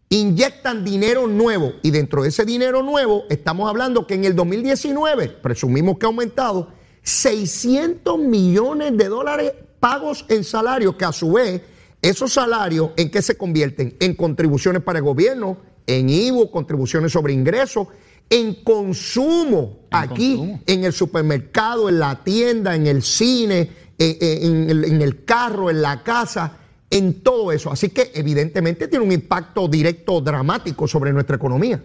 [0.09, 1.73] inyectan dinero nuevo.
[1.83, 6.09] Y dentro de ese dinero nuevo, estamos hablando que en el 2019, presumimos que ha
[6.09, 6.69] aumentado,
[7.03, 11.63] 600 millones de dólares pagos en salarios, que a su vez,
[12.03, 13.97] esos salarios, ¿en qué se convierten?
[14.01, 17.89] En contribuciones para el gobierno, en IVO, contribuciones sobre ingresos,
[18.29, 20.61] en consumo, En aquí, consumo.
[20.67, 25.71] en el supermercado, en la tienda, en el cine, en, en el, en el carro,
[25.71, 26.59] en la casa,
[26.97, 27.71] en todo eso.
[27.71, 31.83] Así que evidentemente tiene un impacto directo dramático sobre nuestra economía.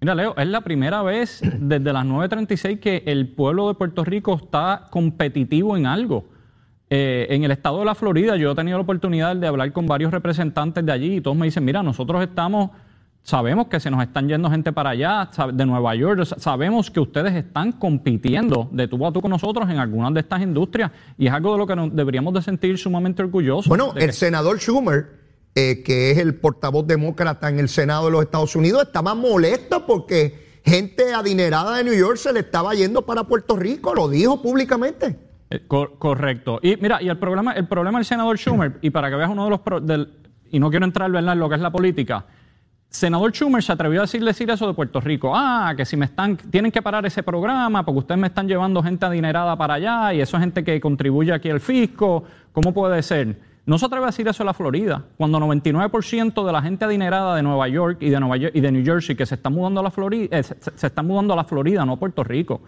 [0.00, 4.34] Mira, Leo, es la primera vez desde las 9.36 que el pueblo de Puerto Rico
[4.34, 6.24] está competitivo en algo.
[6.90, 9.86] Eh, en el estado de la Florida yo he tenido la oportunidad de hablar con
[9.86, 12.70] varios representantes de allí y todos me dicen, mira, nosotros estamos,
[13.22, 17.34] sabemos que se nos están yendo gente para allá, de Nueva York, sabemos que ustedes
[17.34, 21.32] están compitiendo de tú a tú con nosotros en algunas de estas industrias y es
[21.32, 23.68] algo de lo que nos deberíamos de sentir sumamente orgullosos.
[23.68, 25.22] Bueno, el senador Schumer
[25.54, 29.84] eh, que es el portavoz demócrata en el Senado de los Estados Unidos, estaba molesto
[29.84, 34.40] porque gente adinerada de New York se le estaba yendo para Puerto Rico, lo dijo
[34.40, 35.18] públicamente.
[35.50, 36.58] Eh, correcto.
[36.62, 39.44] Y mira, y el problema, el problema del senador Schumer, y para que veas uno
[39.44, 39.86] de los...
[39.86, 40.14] del,
[40.50, 42.24] y no quiero entrar en lo que es la política,
[42.92, 45.32] senador Schumer se atrevió a decir, decir eso de Puerto Rico.
[45.34, 48.82] Ah, que si me están, tienen que parar ese programa porque ustedes me están llevando
[48.82, 52.24] gente adinerada para allá y eso es gente que contribuye aquí al fisco.
[52.52, 53.36] ¿Cómo puede ser?
[53.64, 57.36] No se atreve a decir eso a la Florida, cuando 99% de la gente adinerada
[57.36, 59.84] de Nueva York y de, Nueva y de New Jersey que se está mudando a
[59.84, 62.60] la Florida, eh, se, está mudando a la Florida, no a Puerto Rico.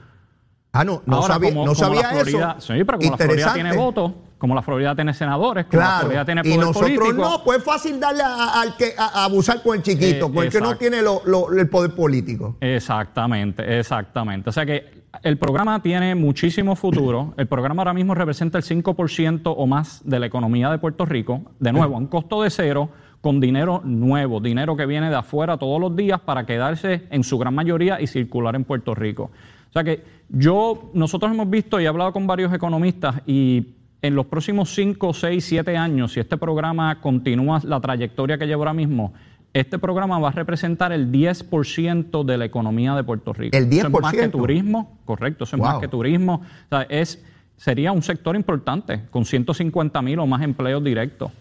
[0.74, 2.38] Ah, no, no sabía, no sabía eso.
[2.58, 6.24] Sí, pero como la Florida tiene votos, como la Florida tiene senadores, como la Florida
[6.24, 9.82] tiene poder Y nosotros no, pues es fácil darle al que a, abusar con el
[9.82, 12.56] chiquito, eh, no tiene el poder político.
[12.60, 14.50] Exactamente, exactamente.
[14.50, 17.34] O sea que el programa tiene muchísimo futuro.
[17.38, 21.52] El programa ahora mismo representa el 5% o más de la economía de Puerto Rico.
[21.60, 25.56] De nuevo, a un costo de cero, con dinero nuevo, dinero que viene de afuera
[25.56, 29.30] todos los días para quedarse en su gran mayoría y circular en Puerto Rico.
[29.74, 33.66] O sea que yo, nosotros hemos visto y he hablado con varios economistas y
[34.02, 38.60] en los próximos 5, 6, 7 años, si este programa continúa la trayectoria que lleva
[38.60, 39.12] ahora mismo,
[39.52, 43.56] este programa va a representar el 10% de la economía de Puerto Rico.
[43.56, 43.78] El 10%.
[43.78, 46.42] Eso es más que turismo, correcto, eso es más que turismo.
[46.66, 47.24] O sea, es,
[47.56, 51.32] sería un sector importante, con 150 mil o más empleos directos.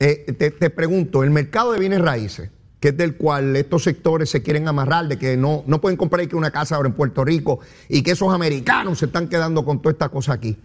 [0.00, 2.50] Eh, te, pregunto, el mercado de bienes raíces,
[2.84, 6.28] que es del cual estos sectores se quieren amarrar, de que no, no pueden comprar
[6.34, 9.92] una casa ahora en Puerto Rico y que esos americanos se están quedando con toda
[9.92, 10.58] esta cosa aquí.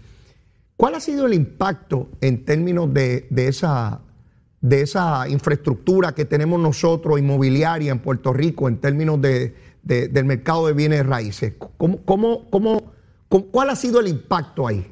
[0.76, 4.02] ¿Cuál ha sido el impacto en términos de, de esa
[4.60, 10.68] de esa infraestructura que tenemos nosotros inmobiliaria en Puerto Rico en términos de, del mercado
[10.68, 11.54] de bienes raíces.
[11.78, 12.92] ¿Cómo, cómo, cómo,
[13.30, 14.86] ¿Cuál ha sido el impacto ahí?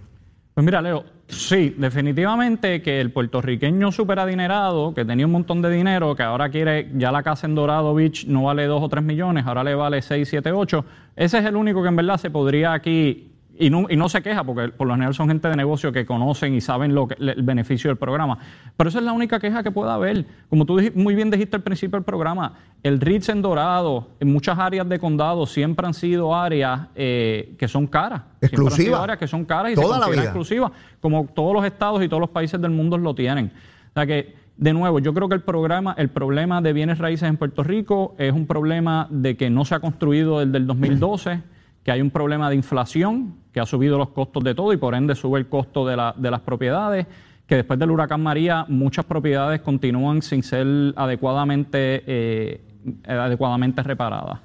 [0.53, 5.69] Pues mira, Leo, sí, definitivamente que el puertorriqueño súper adinerado, que tenía un montón de
[5.69, 9.03] dinero, que ahora quiere, ya la casa en Dorado Beach no vale 2 o 3
[9.03, 10.85] millones, ahora le vale 6, 7, 8,
[11.15, 14.21] ese es el único que en verdad se podría aquí y no, y no se
[14.21, 17.15] queja, porque por lo general son gente de negocio que conocen y saben lo que,
[17.19, 18.37] el beneficio del programa.
[18.75, 20.25] Pero esa es la única queja que pueda haber.
[20.49, 24.59] Como tú muy bien dijiste al principio del programa, el RITS en Dorado, en muchas
[24.59, 28.21] áreas de condado, siempre han sido áreas eh, que son caras.
[28.41, 29.01] Exclusivas.
[29.01, 32.29] áreas que son caras y Toda se exclusivas, como todos los estados y todos los
[32.29, 33.51] países del mundo lo tienen.
[33.89, 37.27] O sea que, de nuevo, yo creo que el programa, el problema de bienes raíces
[37.27, 41.56] en Puerto Rico es un problema de que no se ha construido desde el 2012
[41.87, 44.93] que hay un problema de inflación que ha subido los costos de todo y por
[44.93, 47.07] ende sube el costo de, las propiedades,
[47.47, 52.61] que después del huracán María muchas propiedades continúan sin ser adecuadamente, eh,
[53.07, 54.41] adecuadamente reparadas.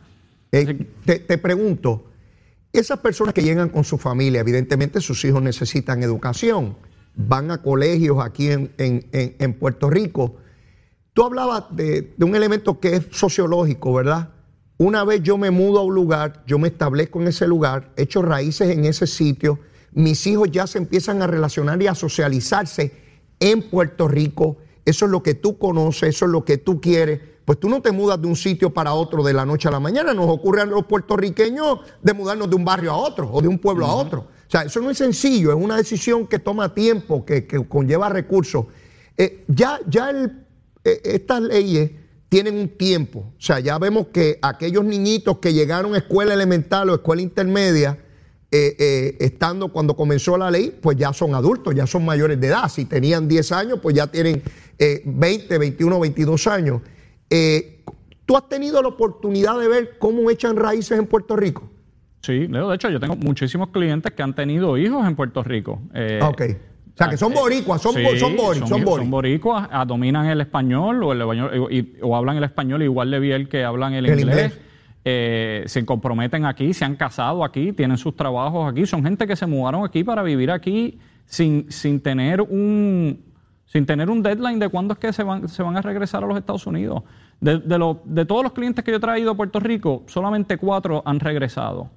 [0.53, 2.05] Eh, te, pregunto,
[2.73, 6.77] esas personas que llegan con su familia, evidentemente sus hijos necesitan educación,
[7.17, 10.37] van a colegios aquí en, Puerto Rico.
[11.13, 14.29] Tú hablabas de, de un elemento que es sociológico, ¿verdad?
[14.79, 18.23] Una vez yo me mudo a un lugar, yo me establezco en ese lugar, echo
[18.23, 19.59] raíces en ese sitio,
[19.93, 22.93] mis hijos ya se empiezan a relacionar y a socializarse
[23.39, 24.57] en Puerto Rico.
[24.85, 27.21] Eso es lo que tú conoces, eso es lo que tú quieres.
[27.45, 29.81] Pues tú no te mudas de un sitio para otro de la noche a la
[29.81, 30.15] mañana.
[30.15, 33.59] Nos ocurre a los puertorriqueños de mudarnos de un barrio a otro o de un
[33.59, 34.21] pueblo a otro.
[34.21, 38.67] O sea, eso no es sencillo, es una decisión que toma tiempo, que, conlleva recursos.
[39.17, 40.11] Eh, ya ya
[40.85, 41.91] eh, estas leyes
[42.33, 43.19] tienen un tiempo.
[43.37, 47.99] O sea, ya vemos que aquellos niñitos que llegaron a escuela elemental o escuela intermedia,
[48.51, 52.47] eh, eh, estando cuando comenzó la ley, pues ya son adultos, ya son mayores de
[52.47, 52.71] edad.
[52.71, 54.43] Si tenían 10 años, pues ya tienen
[55.05, 56.81] 20, 21, 22 años.
[57.29, 57.85] Eh,
[58.25, 61.69] ¿Tú has tenido la oportunidad de ver cómo echan raíces en Puerto Rico?
[62.23, 65.83] Sí, de hecho yo tengo muchísimos clientes que han tenido hijos en Puerto Rico.
[66.23, 66.43] ok.
[66.95, 71.13] O sea, que son boricuas, son, son, son, son, boricuas, ah, dominan el español o,
[71.13, 74.59] el, o hablan el español igual de bien que hablan el, inglés.
[75.05, 78.85] Eh, se comprometen aquí, se han casado aquí, tienen sus trabajos aquí.
[78.87, 83.33] Son gente que se mudaron aquí para vivir aquí sin, sin tener un
[83.65, 86.27] sin tener un deadline de cuándo es que se van, se van a regresar a
[86.27, 87.05] los Estados Unidos.
[87.41, 91.03] De, de, de todos los clientes que yo he traído a Puerto Rico, solamente cuatro
[91.07, 91.89] han regresado.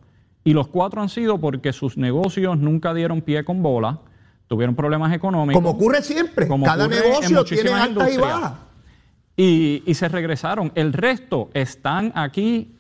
[0.46, 4.00] Y los cuatro han sido porque sus negocios nunca dieron pie con bola
[4.48, 5.62] tuvieron problemas económicos.
[5.62, 8.54] Como ocurre siempre, cada negocio tiene altas y bajas.
[9.38, 10.72] Y, se regresaron.
[10.76, 12.76] El resto están aquí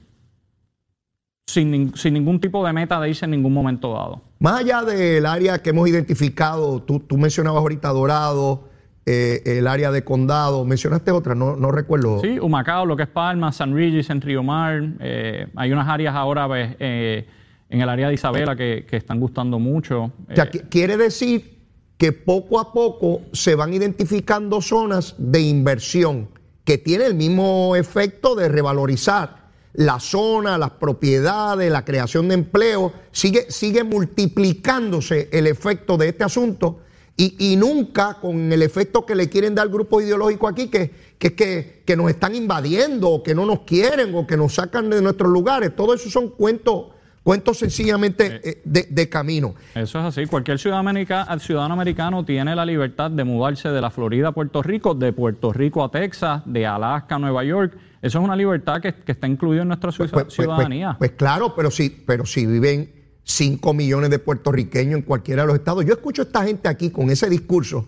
[1.47, 4.21] sin, sin, ningún tipo de meta de irse en ningún momento dado.
[4.39, 8.69] Más allá del área que hemos identificado, tú, tú mencionabas ahorita Dorado,
[9.05, 12.21] eh, el área de condado, mencionaste otra, no, no recuerdo.
[12.21, 16.15] Sí, Humacao, lo que es Palma, San Regis, en Río Mar, eh, hay unas áreas
[16.15, 17.27] ahora eh,
[17.69, 20.05] en el área de Isabela que, que están gustando mucho.
[20.05, 21.54] O sea, quiere decir
[21.97, 26.29] que poco a poco se van identificando zonas de inversión
[26.63, 32.93] que tiene el mismo efecto de revalorizar la zona, las propiedades, la creación de empleo,
[33.11, 36.79] sigue, sigue multiplicándose el efecto de este asunto
[37.17, 41.95] y, nunca con el efecto que le quieren dar grupos ideológicos aquí, que, que, que,
[41.95, 45.73] nos están invadiendo, o que no nos quieren, o que nos sacan de nuestros lugares.
[45.77, 46.87] Todo eso son cuentos
[47.25, 49.55] cuentos sencillamente eh, de, de, camino.
[49.73, 50.27] Eso es así.
[50.27, 50.99] Cualquier ciudadano,
[51.39, 55.51] ciudadano americano tiene la libertad de mudarse de la Florida a Puerto Rico, de Puerto
[55.51, 57.75] Rico a Texas, de Alaska a Nueva York.
[57.99, 60.97] Eso es una libertad que, está incluida en nuestra pues, pues, pues, ciudadanía.
[60.99, 65.55] Pues, claro, pero si, pero si viven 5 millones de puertorriqueños en cualquiera de los
[65.55, 65.83] estados.
[65.83, 67.87] Yo escucho a esta gente aquí con ese discurso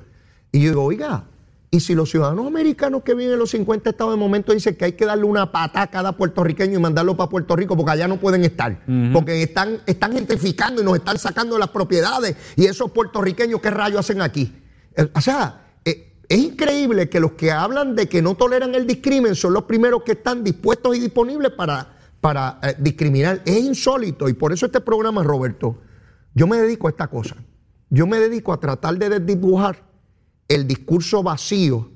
[0.51, 1.25] y yo digo, oiga,
[1.69, 4.85] y si los ciudadanos americanos que viven en los 50 estados de momento dicen que
[4.85, 8.07] hay que darle una pata a cada puertorriqueño y mandarlo para Puerto Rico porque allá
[8.07, 12.91] no pueden estar, porque están, están gentrificando y nos están sacando las propiedades y esos
[12.91, 14.55] puertorriqueños, ¿qué rayos hacen aquí?
[14.95, 18.87] Eh, o sea, eh, es increíble que los que hablan de que no toleran el
[18.87, 23.41] discrimen son los primeros que están dispuestos y disponibles para para eh, discriminar.
[23.45, 25.79] Es insólito y por eso este programa, Roberto,
[26.33, 27.35] yo me dedico a esta cosa.
[27.89, 29.86] Yo me dedico a tratar de desdibujar
[30.47, 31.89] el discurso vacío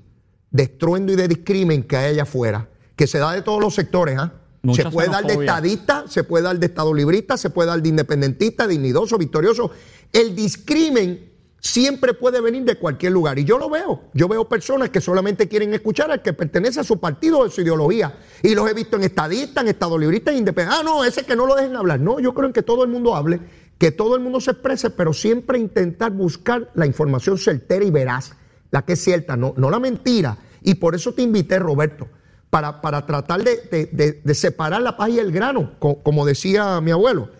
[0.49, 3.74] de estruendo y de discrimen que hay allá afuera, que se da de todos los
[3.74, 4.18] sectores.
[4.18, 4.34] ¿ah?
[4.74, 7.89] Se puede dar de estadista, se puede dar de estado librista, se puede dar de
[7.89, 9.72] independentista, dignidoso, victorioso.
[10.12, 11.32] El discrimen
[11.62, 13.39] siempre puede venir de cualquier lugar.
[13.39, 14.02] Y yo lo veo.
[14.14, 17.49] Yo veo personas que solamente quieren escuchar al que pertenece a su partido o a
[17.49, 18.18] su ideología.
[18.43, 20.82] Y los he visto en estadistas, en estado libristas, en independientes.
[20.82, 21.99] Ah, no, ese que no lo dejen hablar.
[21.99, 23.39] No, yo creo en que todo el mundo hable,
[23.78, 28.34] que todo el mundo se exprese, pero siempre intentar buscar la información certera y veraz,
[28.72, 30.38] la que es cierta, no, no la mentira.
[30.61, 32.07] Y por eso te invité, Roberto,
[32.49, 37.32] para, para tratar de, separar la paz y el grano, como decía mi abuelo.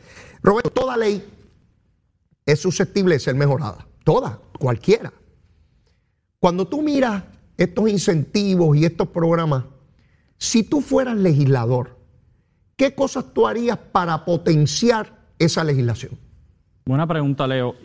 [0.44, 1.24] Roberto, toda ley
[2.46, 5.14] es susceptible de ser mejorada Todas, cualquiera.
[6.40, 7.24] Cuando tú miras
[7.58, 9.66] estos incentivos y estos programas,
[10.38, 12.00] si tú fueras legislador,
[12.76, 16.18] ¿qué cosas tú harías para potenciar esa legislación?
[16.84, 17.76] Buena pregunta, Leo.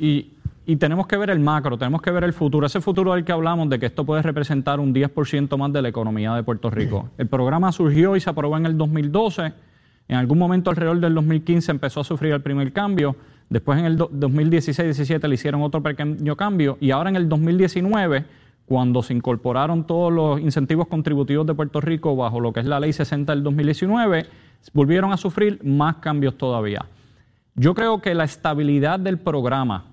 [0.74, 2.66] Tenemos que ver el macro, tenemos que ver el futuro.
[2.66, 5.88] Ese futuro del que hablamos, de que esto puede representar un 10% más de la
[5.88, 7.10] economía de Puerto Rico.
[7.16, 9.52] El programa surgió y se aprobó en el 2012.
[10.08, 13.14] En algún momento alrededor del 2015 empezó a sufrir el primer cambio
[13.48, 18.24] Después en el 2016-17 le hicieron otro pequeño cambio y ahora en el 2019,
[18.66, 22.80] cuando se incorporaron todos los incentivos contributivos de Puerto Rico bajo lo que es la
[22.80, 24.26] ley 60 del 2019,
[24.72, 26.86] volvieron a sufrir más cambios todavía.
[27.54, 29.84] Yo creo que la estabilidad del programa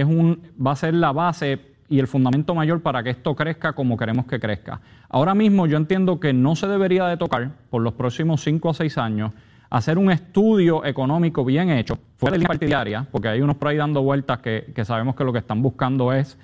[0.00, 3.72] es un, va a ser la base y el fundamento mayor para que esto crezca
[3.72, 4.80] como queremos que crezca.
[5.08, 8.74] Ahora mismo yo entiendo que no se debería de tocar por los próximos cinco o
[8.74, 9.32] seis años
[9.70, 13.76] hacer un estudio económico bien hecho, fuera de línea partidaria, porque hay unos por ahí
[13.76, 16.38] dando vueltas que, sabemos que lo que están buscando es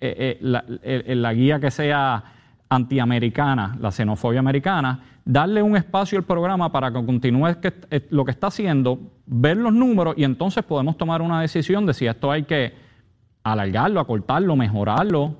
[0.00, 0.38] eh,
[0.82, 2.24] eh, la, guía que sea
[2.68, 7.48] antiamericana, la xenofobia americana, darle un espacio al programa para que continúe
[7.90, 11.92] eh, lo que está haciendo, ver los números y entonces podemos tomar una decisión de
[11.92, 12.72] si esto hay que
[13.42, 15.36] alargarlo, acortarlo, mejorarlo,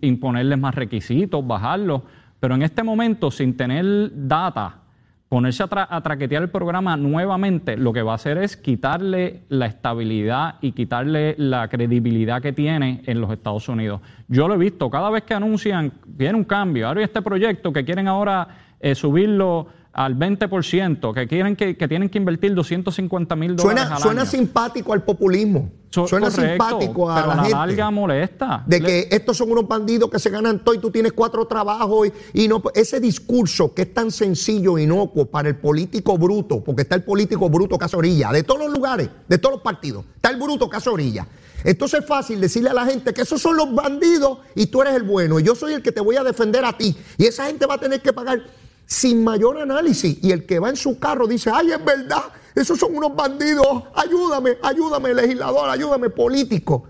[0.00, 2.02] imponerles más requisitos, bajarlo.
[2.40, 4.86] Pero en este momento, sin tener data
[5.28, 10.56] ponerse a, traquetear el programa nuevamente, lo que va a hacer es quitarle la estabilidad
[10.60, 14.00] y quitarle la credibilidad que tiene en los Estados Unidos.
[14.28, 17.72] Yo lo he visto, cada vez que anuncian, viene un cambio, ahora hay este proyecto
[17.72, 23.56] que quieren ahora eh, subirlo al 20%, que quieren que, tienen que invertir 250 mil
[23.56, 25.70] dólares suena, suena simpático al populismo.
[25.88, 28.62] suena simpático a la, larga molesta.
[28.66, 32.08] De que estos son unos bandidos que se ganan todo y tú tienes cuatro trabajos
[32.34, 36.82] y, no ese discurso que es tan sencillo e inocuo para el político bruto, porque
[36.82, 40.04] está el político bruto que hace orilla, de todos los lugares, de todos los partidos,
[40.14, 41.26] está el bruto que hace orilla.
[41.64, 44.94] Entonces es fácil decirle a la gente que esos son los bandidos y tú eres
[44.94, 46.94] el bueno y yo soy el que te voy a defender a ti.
[47.16, 48.42] Y esa gente va a tener que pagar
[48.86, 50.18] sin mayor análisis.
[50.22, 52.22] Y el que va en su carro dice, ay, es verdad,
[52.54, 56.84] esos son unos bandidos, ayúdame, ayúdame, legislador, ayúdame, político.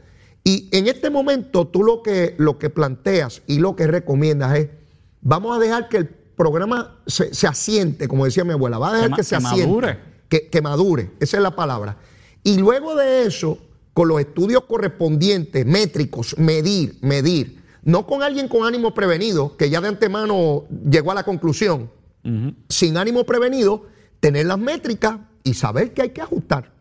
[0.45, 4.69] Y en este momento tú lo que, lo que planteas y lo que recomiendas es,
[5.23, 9.17] vamos a dejar que el programa se, asiente, como decía mi abuela, va a dejar
[9.17, 9.67] que, se asiente.
[9.67, 9.99] Madure.
[10.29, 11.97] Que, que madure, esa es la palabra.
[12.45, 13.59] Y luego de eso,
[13.93, 19.81] con los estudios correspondientes, métricos, medir, medir no con alguien con ánimo prevenido, que ya
[19.81, 21.89] de antemano llegó a la conclusión,
[22.69, 23.87] sin ánimo prevenido,
[24.19, 26.73] tener las métricas y saber que hay que ajustar,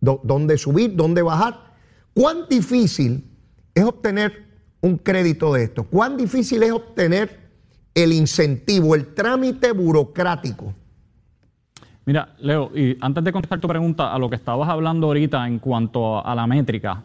[0.00, 1.74] dónde subir, dónde bajar.
[2.14, 3.28] ¿Cuán difícil
[3.74, 4.46] es obtener
[4.80, 5.82] un crédito de esto?
[5.82, 7.40] ¿Cuán difícil es obtener
[7.92, 10.74] el incentivo, el trámite burocrático?
[12.04, 15.60] Mira, Leo, y antes de contestar tu pregunta a lo que estabas hablando ahorita en
[15.60, 17.02] cuanto a la métrica,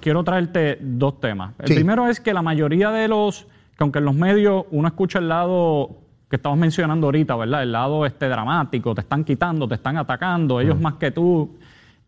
[0.00, 1.54] quiero, traerte dos temas.
[1.60, 5.20] El primero es que la mayoría de los, que aunque en los medios uno escucha
[5.20, 7.62] el lado que estabas mencionando ahorita, ¿verdad?
[7.62, 11.58] El lado este dramático, te están quitando, te están atacando, ellos más que tú.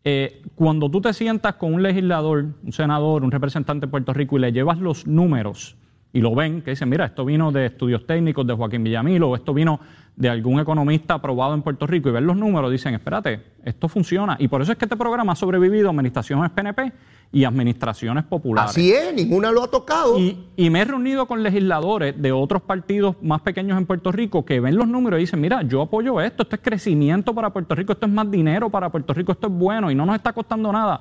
[0.03, 4.39] Eh, cuando tú te sientas con un legislador, un senador, un representante de Puerto Rico
[4.39, 5.77] y le llevas los números
[6.13, 9.37] y lo ven, que dicen, mira, esto vino de estudios técnicos de Joaquín Villamil o
[9.37, 9.79] esto vino
[10.17, 14.37] de algún economista aprobado en Puerto Rico y ven los números, dicen, espérate, esto funciona.
[14.39, 16.93] Y por eso es que este programa ha sobrevivido a administraciones PNP
[17.33, 18.71] y administraciones populares.
[18.71, 20.17] Así es, ninguna lo ha tocado.
[20.19, 24.45] Y, y, me he reunido con legisladores de otros partidos más pequeños en Puerto Rico
[24.45, 27.75] que ven los números y dicen, mira, yo apoyo esto, esto es crecimiento para Puerto
[27.75, 30.33] Rico, esto es más dinero para Puerto Rico, esto es bueno y no nos está
[30.33, 31.01] costando nada.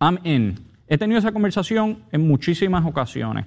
[0.00, 0.58] I'm in.
[0.86, 3.46] He tenido esa conversación en muchísimas ocasiones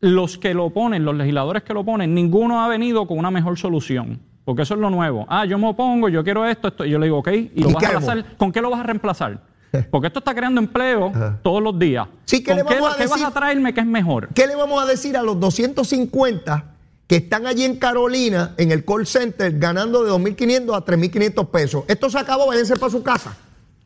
[0.00, 3.58] los que lo ponen, los legisladores que lo ponen, ninguno ha venido con una mejor
[3.58, 4.20] solución.
[4.44, 5.26] Porque eso es lo nuevo.
[5.28, 6.84] Ah, yo me opongo, yo quiero esto, esto.
[6.84, 8.24] Y yo le digo, ok, ¿y, lo vas a hacer?
[8.36, 9.40] ¿Con qué lo vas a reemplazar?
[9.90, 12.06] Porque esto está creando empleo todos los días.
[12.26, 13.08] Sí, ¿qué, le vamos a decir?
[13.08, 14.28] vas a traerme que es mejor?
[14.28, 16.64] ¿Qué le vamos a decir a los 250
[17.08, 21.84] que están allí en Carolina, en el call center, ganando de 2.500 a 3.500 pesos?
[21.88, 23.36] Esto se acabó, váyanse para su casa.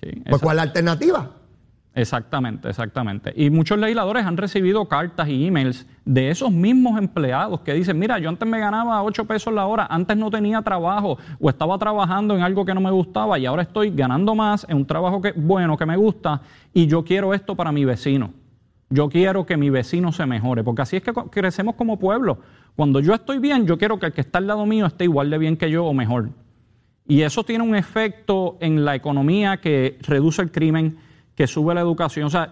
[0.01, 1.31] pues, ¿cuál es la alternativa?
[1.93, 3.33] Exactamente, exactamente.
[3.35, 8.19] Y muchos legisladores han recibido cartas y emails de esos mismos empleados que dicen, mira,
[8.21, 12.37] yo antes me ganaba 8 pesos la hora, antes no tenía trabajo o estaba trabajando
[12.37, 15.33] en algo que no me gustaba y ahora estoy ganando más en un trabajo que
[15.33, 18.31] bueno, que me gusta y yo quiero esto para mi vecino.
[18.89, 22.39] Yo quiero que mi vecino se mejore, porque así es que crecemos como pueblo.
[22.77, 25.31] Cuando yo estoy bien, yo quiero que el que está al lado mío esté igual
[25.31, 26.31] de bien que yo o mejor.
[27.07, 30.97] Y eso tiene un efecto en la economía que reduce el crimen,
[31.41, 32.27] que sube la educación.
[32.27, 32.51] O sea,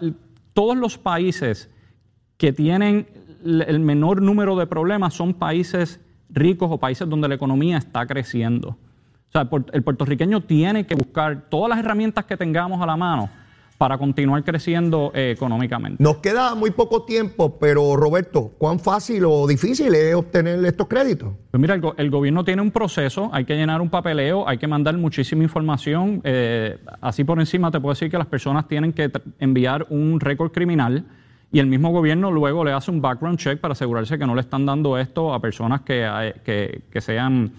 [0.54, 1.70] todos los países
[2.38, 3.06] que tienen
[3.44, 8.70] el menor número de problemas son países ricos o países donde la economía está creciendo.
[8.70, 13.28] O sea, el puertorriqueño tiene que buscar todas las herramientas que tengamos a la mano
[13.78, 16.02] para continuar creciendo eh, económicamente.
[16.02, 21.32] Nos queda muy poco tiempo, pero Roberto, ¿cuán fácil o difícil es obtener estos créditos?
[21.52, 24.98] Pues mira, el, gobierno tiene un proceso, hay que llenar un papeleo, hay que mandar
[24.98, 26.20] muchísima información.
[26.24, 30.50] Eh, así por encima te puedo decir que las personas tienen que enviar un récord
[30.50, 31.06] criminal
[31.52, 34.40] y el mismo gobierno luego le hace un background check para asegurarse que no le
[34.40, 37.52] están dando esto a personas que, eh, que, que sean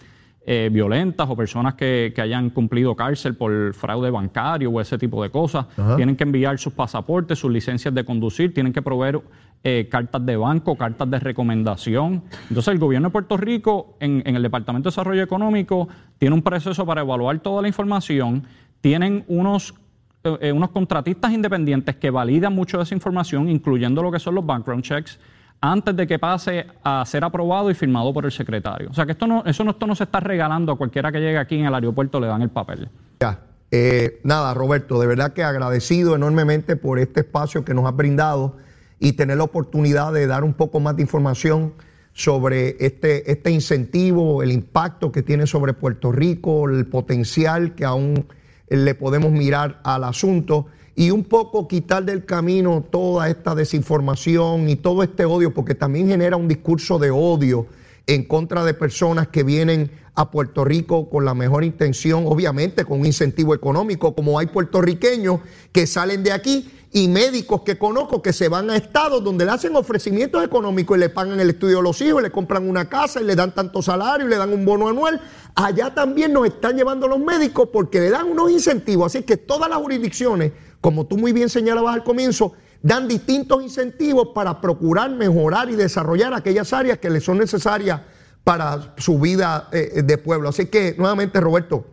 [0.46, 5.30] eh, violentas o personas que, hayan cumplido cárcel por fraude bancario o ese tipo de
[5.30, 5.66] cosas.
[5.96, 9.22] Tienen que enviar sus pasaportes, sus licencias de conducir, tienen que proveer
[9.64, 12.24] eh, cartas de banco, cartas de recomendación.
[12.48, 16.86] Entonces el gobierno de Puerto Rico en, el Departamento de Desarrollo Económico tiene un proceso
[16.86, 18.44] para evaluar toda la información,
[18.82, 19.76] tienen unos
[20.24, 24.46] eh, unos contratistas independientes que validan mucho de esa información, incluyendo lo que son los
[24.46, 25.20] background checks,
[25.62, 28.90] antes de que pase a ser aprobado y firmado por el secretario.
[28.90, 31.20] O sea que esto no, eso no, esto no se está regalando a cualquiera que
[31.20, 32.90] llegue aquí en el aeropuerto, le dan el papel.
[33.20, 33.40] Ya.
[33.72, 38.58] Eh, nada, Roberto, de verdad que agradecido enormemente por este espacio que nos has brindado
[39.00, 41.74] y tener la oportunidad de dar un poco más de información
[42.14, 48.26] sobre este, este incentivo, el impacto que tiene sobre Puerto Rico, el potencial que aún
[48.68, 50.68] le podemos mirar al asunto
[51.00, 56.10] y un poco quitar del camino toda esta desinformación y todo este odio, porque también
[56.10, 57.68] genera un discurso de odio
[58.06, 63.00] en contra de personas que vienen a Puerto Rico con la mejor intención, obviamente con
[63.00, 65.40] un incentivo económico, como hay puertorriqueños
[65.72, 69.52] que salen de aquí y médicos que conozco que se van a estados donde le
[69.52, 73.22] hacen ofrecimientos económicos y le pagan el estudio a los hijos, le compran una casa
[73.22, 75.22] y le dan tanto salario y le dan un bono anual.
[75.56, 79.16] Allá también nos están llevando los médicos porque le dan unos incentivos.
[79.16, 80.52] Así que todas las jurisdicciones
[80.82, 86.34] como tú muy bien señalabas al comienzo, dan distintos incentivos para procurar mejorar y desarrollar
[86.34, 88.02] aquellas áreas que les son necesarias
[88.44, 90.50] para su vida eh, de pueblo.
[90.50, 91.86] Así que, nuevamente, Roberto,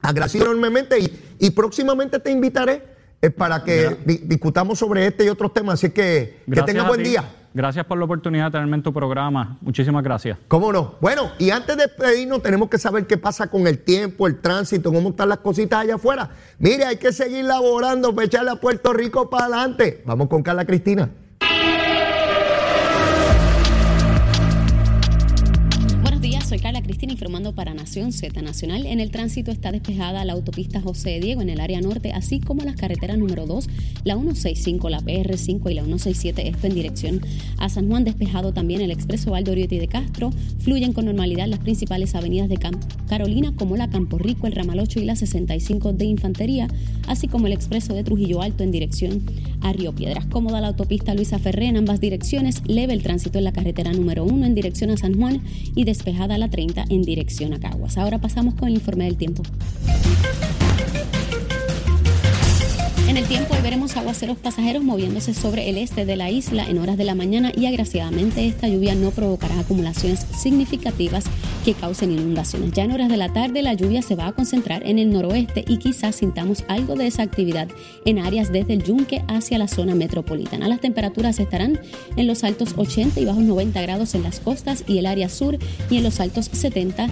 [0.00, 0.98] agradecido enormemente
[1.38, 2.82] y, próximamente te invitaré
[3.20, 5.74] eh, para que discutamos sobre este y otros temas.
[5.74, 7.24] Así que, que tenga buen día.
[7.54, 9.58] Gracias por la oportunidad de tenerme en tu programa.
[9.60, 10.38] Muchísimas gracias.
[10.48, 10.94] ¿Cómo no?
[11.00, 14.92] Bueno, y antes de despedirnos, tenemos que saber qué pasa con el tiempo, el tránsito,
[14.92, 16.30] cómo están las cositas allá afuera.
[16.58, 20.02] Mire, hay que seguir laborando para echarle a Puerto Rico para adelante.
[20.06, 21.10] Vamos con Carla Cristina.
[26.92, 28.84] Cristina informando para Nación Z Nacional.
[28.84, 32.64] En el tránsito está despejada la autopista José Diego en el área norte, así como
[32.64, 33.66] las carreteras número 2,
[34.04, 37.22] la 165, la PR5 y la 167 F en dirección
[37.56, 38.04] a San Juan.
[38.04, 40.32] Despejado también el expreso Aldo y de Castro.
[40.58, 42.58] Fluyen con normalidad las principales avenidas de
[43.08, 46.68] Carolina, como la Campo Rico, el Ramal 8 y la 65 de Infantería,
[47.06, 49.22] así como el expreso de Trujillo Alto en dirección
[49.62, 50.26] a Río Piedras.
[50.26, 52.62] Cómoda la autopista Luisa Ferré en ambas direcciones.
[52.66, 55.42] Leve el tránsito en la carretera número 1 en dirección a San Juan
[55.74, 57.98] y despejada la 30 en dirección a Caguas.
[57.98, 59.42] Ahora pasamos con el informe del tiempo.
[63.12, 66.78] En el tiempo hoy veremos aguaceros pasajeros moviéndose sobre el este de la isla en
[66.78, 71.24] horas de la mañana y agraciadamente esta lluvia no provocará acumulaciones significativas
[71.62, 72.72] que causen inundaciones.
[72.72, 75.62] Ya en horas de la tarde la lluvia se va a concentrar en el noroeste
[75.68, 77.68] y quizás sintamos algo de esa actividad
[78.06, 80.66] en áreas desde el yunque hacia la zona metropolitana.
[80.66, 81.78] Las temperaturas estarán
[82.16, 85.58] en los altos 80 y bajos 90 grados en las costas y el área sur
[85.90, 87.10] y en los altos 70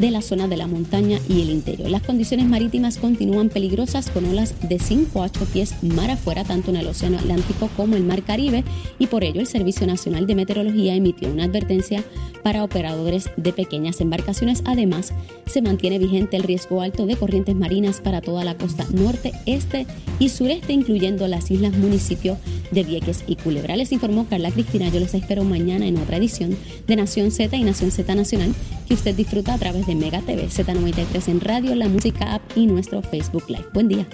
[0.00, 1.90] de la zona de la montaña y el interior.
[1.90, 6.70] Las condiciones marítimas continúan peligrosas con olas de 5 a 8 pies mar afuera, tanto
[6.70, 8.64] en el Océano Atlántico como el Mar Caribe,
[8.98, 12.02] y por ello el Servicio Nacional de Meteorología emitió una advertencia
[12.42, 14.62] para operadores de pequeñas embarcaciones.
[14.64, 15.12] Además,
[15.46, 19.86] se mantiene vigente el riesgo alto de corrientes marinas para toda la costa norte, este
[20.18, 22.38] y sureste, incluyendo las islas municipios
[22.70, 23.76] de Vieques y Culebra.
[23.76, 24.88] Les informó Carla Cristina.
[24.88, 28.54] Yo les espero mañana en otra edición de Nación Z y Nación Z Nacional
[28.86, 32.66] que usted disfruta a través de Mega TV, Z93 en radio, la música app y
[32.66, 33.66] nuestro Facebook Live.
[33.72, 34.06] Buen día.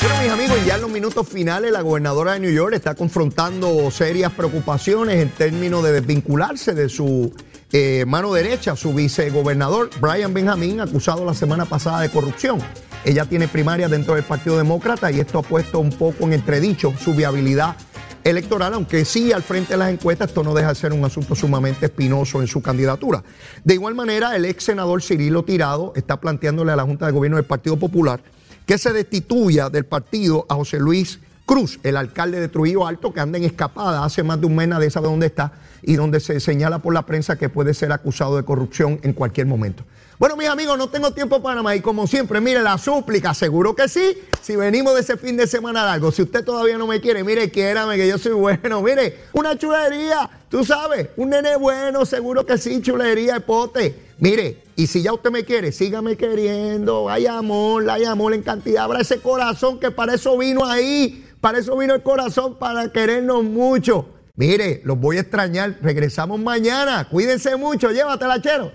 [0.00, 3.90] Bueno, mis amigos, ya en los minutos finales la gobernadora de New York está confrontando
[3.90, 7.32] serias preocupaciones en términos de desvincularse de su
[7.72, 12.58] eh, mano derecha, su vicegobernador Brian Benjamin, acusado la semana pasada de corrupción.
[13.04, 16.92] Ella tiene primaria dentro del Partido Demócrata y esto ha puesto un poco en entredicho
[16.98, 17.76] su viabilidad
[18.24, 21.36] electoral, aunque sí al frente de las encuestas esto no deja de ser un asunto
[21.36, 23.22] sumamente espinoso en su candidatura.
[23.62, 27.36] De igual manera, el ex senador Cirilo Tirado está planteándole a la Junta de Gobierno
[27.36, 28.20] del Partido Popular
[28.66, 33.20] que se destituya del partido a José Luis Cruz, el alcalde de Trujillo Alto, que
[33.20, 35.52] anda en escapada hace más de un mes, nadie sabe dónde está,
[35.86, 39.46] y donde se señala por la prensa que puede ser acusado de corrupción en cualquier
[39.46, 39.84] momento.
[40.18, 43.76] Bueno, mis amigos, no tengo tiempo para más y como siempre, mire la súplica, seguro
[43.76, 47.00] que sí, si venimos de ese fin de semana largo, si usted todavía no me
[47.00, 52.04] quiere, mire, quiérame que yo soy bueno, mire, una chulería, tú sabes, un nene bueno,
[52.04, 54.06] seguro que sí, chulería de pote.
[54.18, 58.84] Mire, y si ya usted me quiere, sígame queriendo, hay amor, hay amor en cantidad,
[58.84, 63.44] abra ese corazón que para eso vino ahí, para eso vino el corazón, para querernos
[63.44, 64.15] mucho.
[64.36, 65.78] Mire, los voy a extrañar.
[65.80, 67.08] Regresamos mañana.
[67.08, 67.90] Cuídense mucho.
[67.90, 68.72] Llévatela, chero.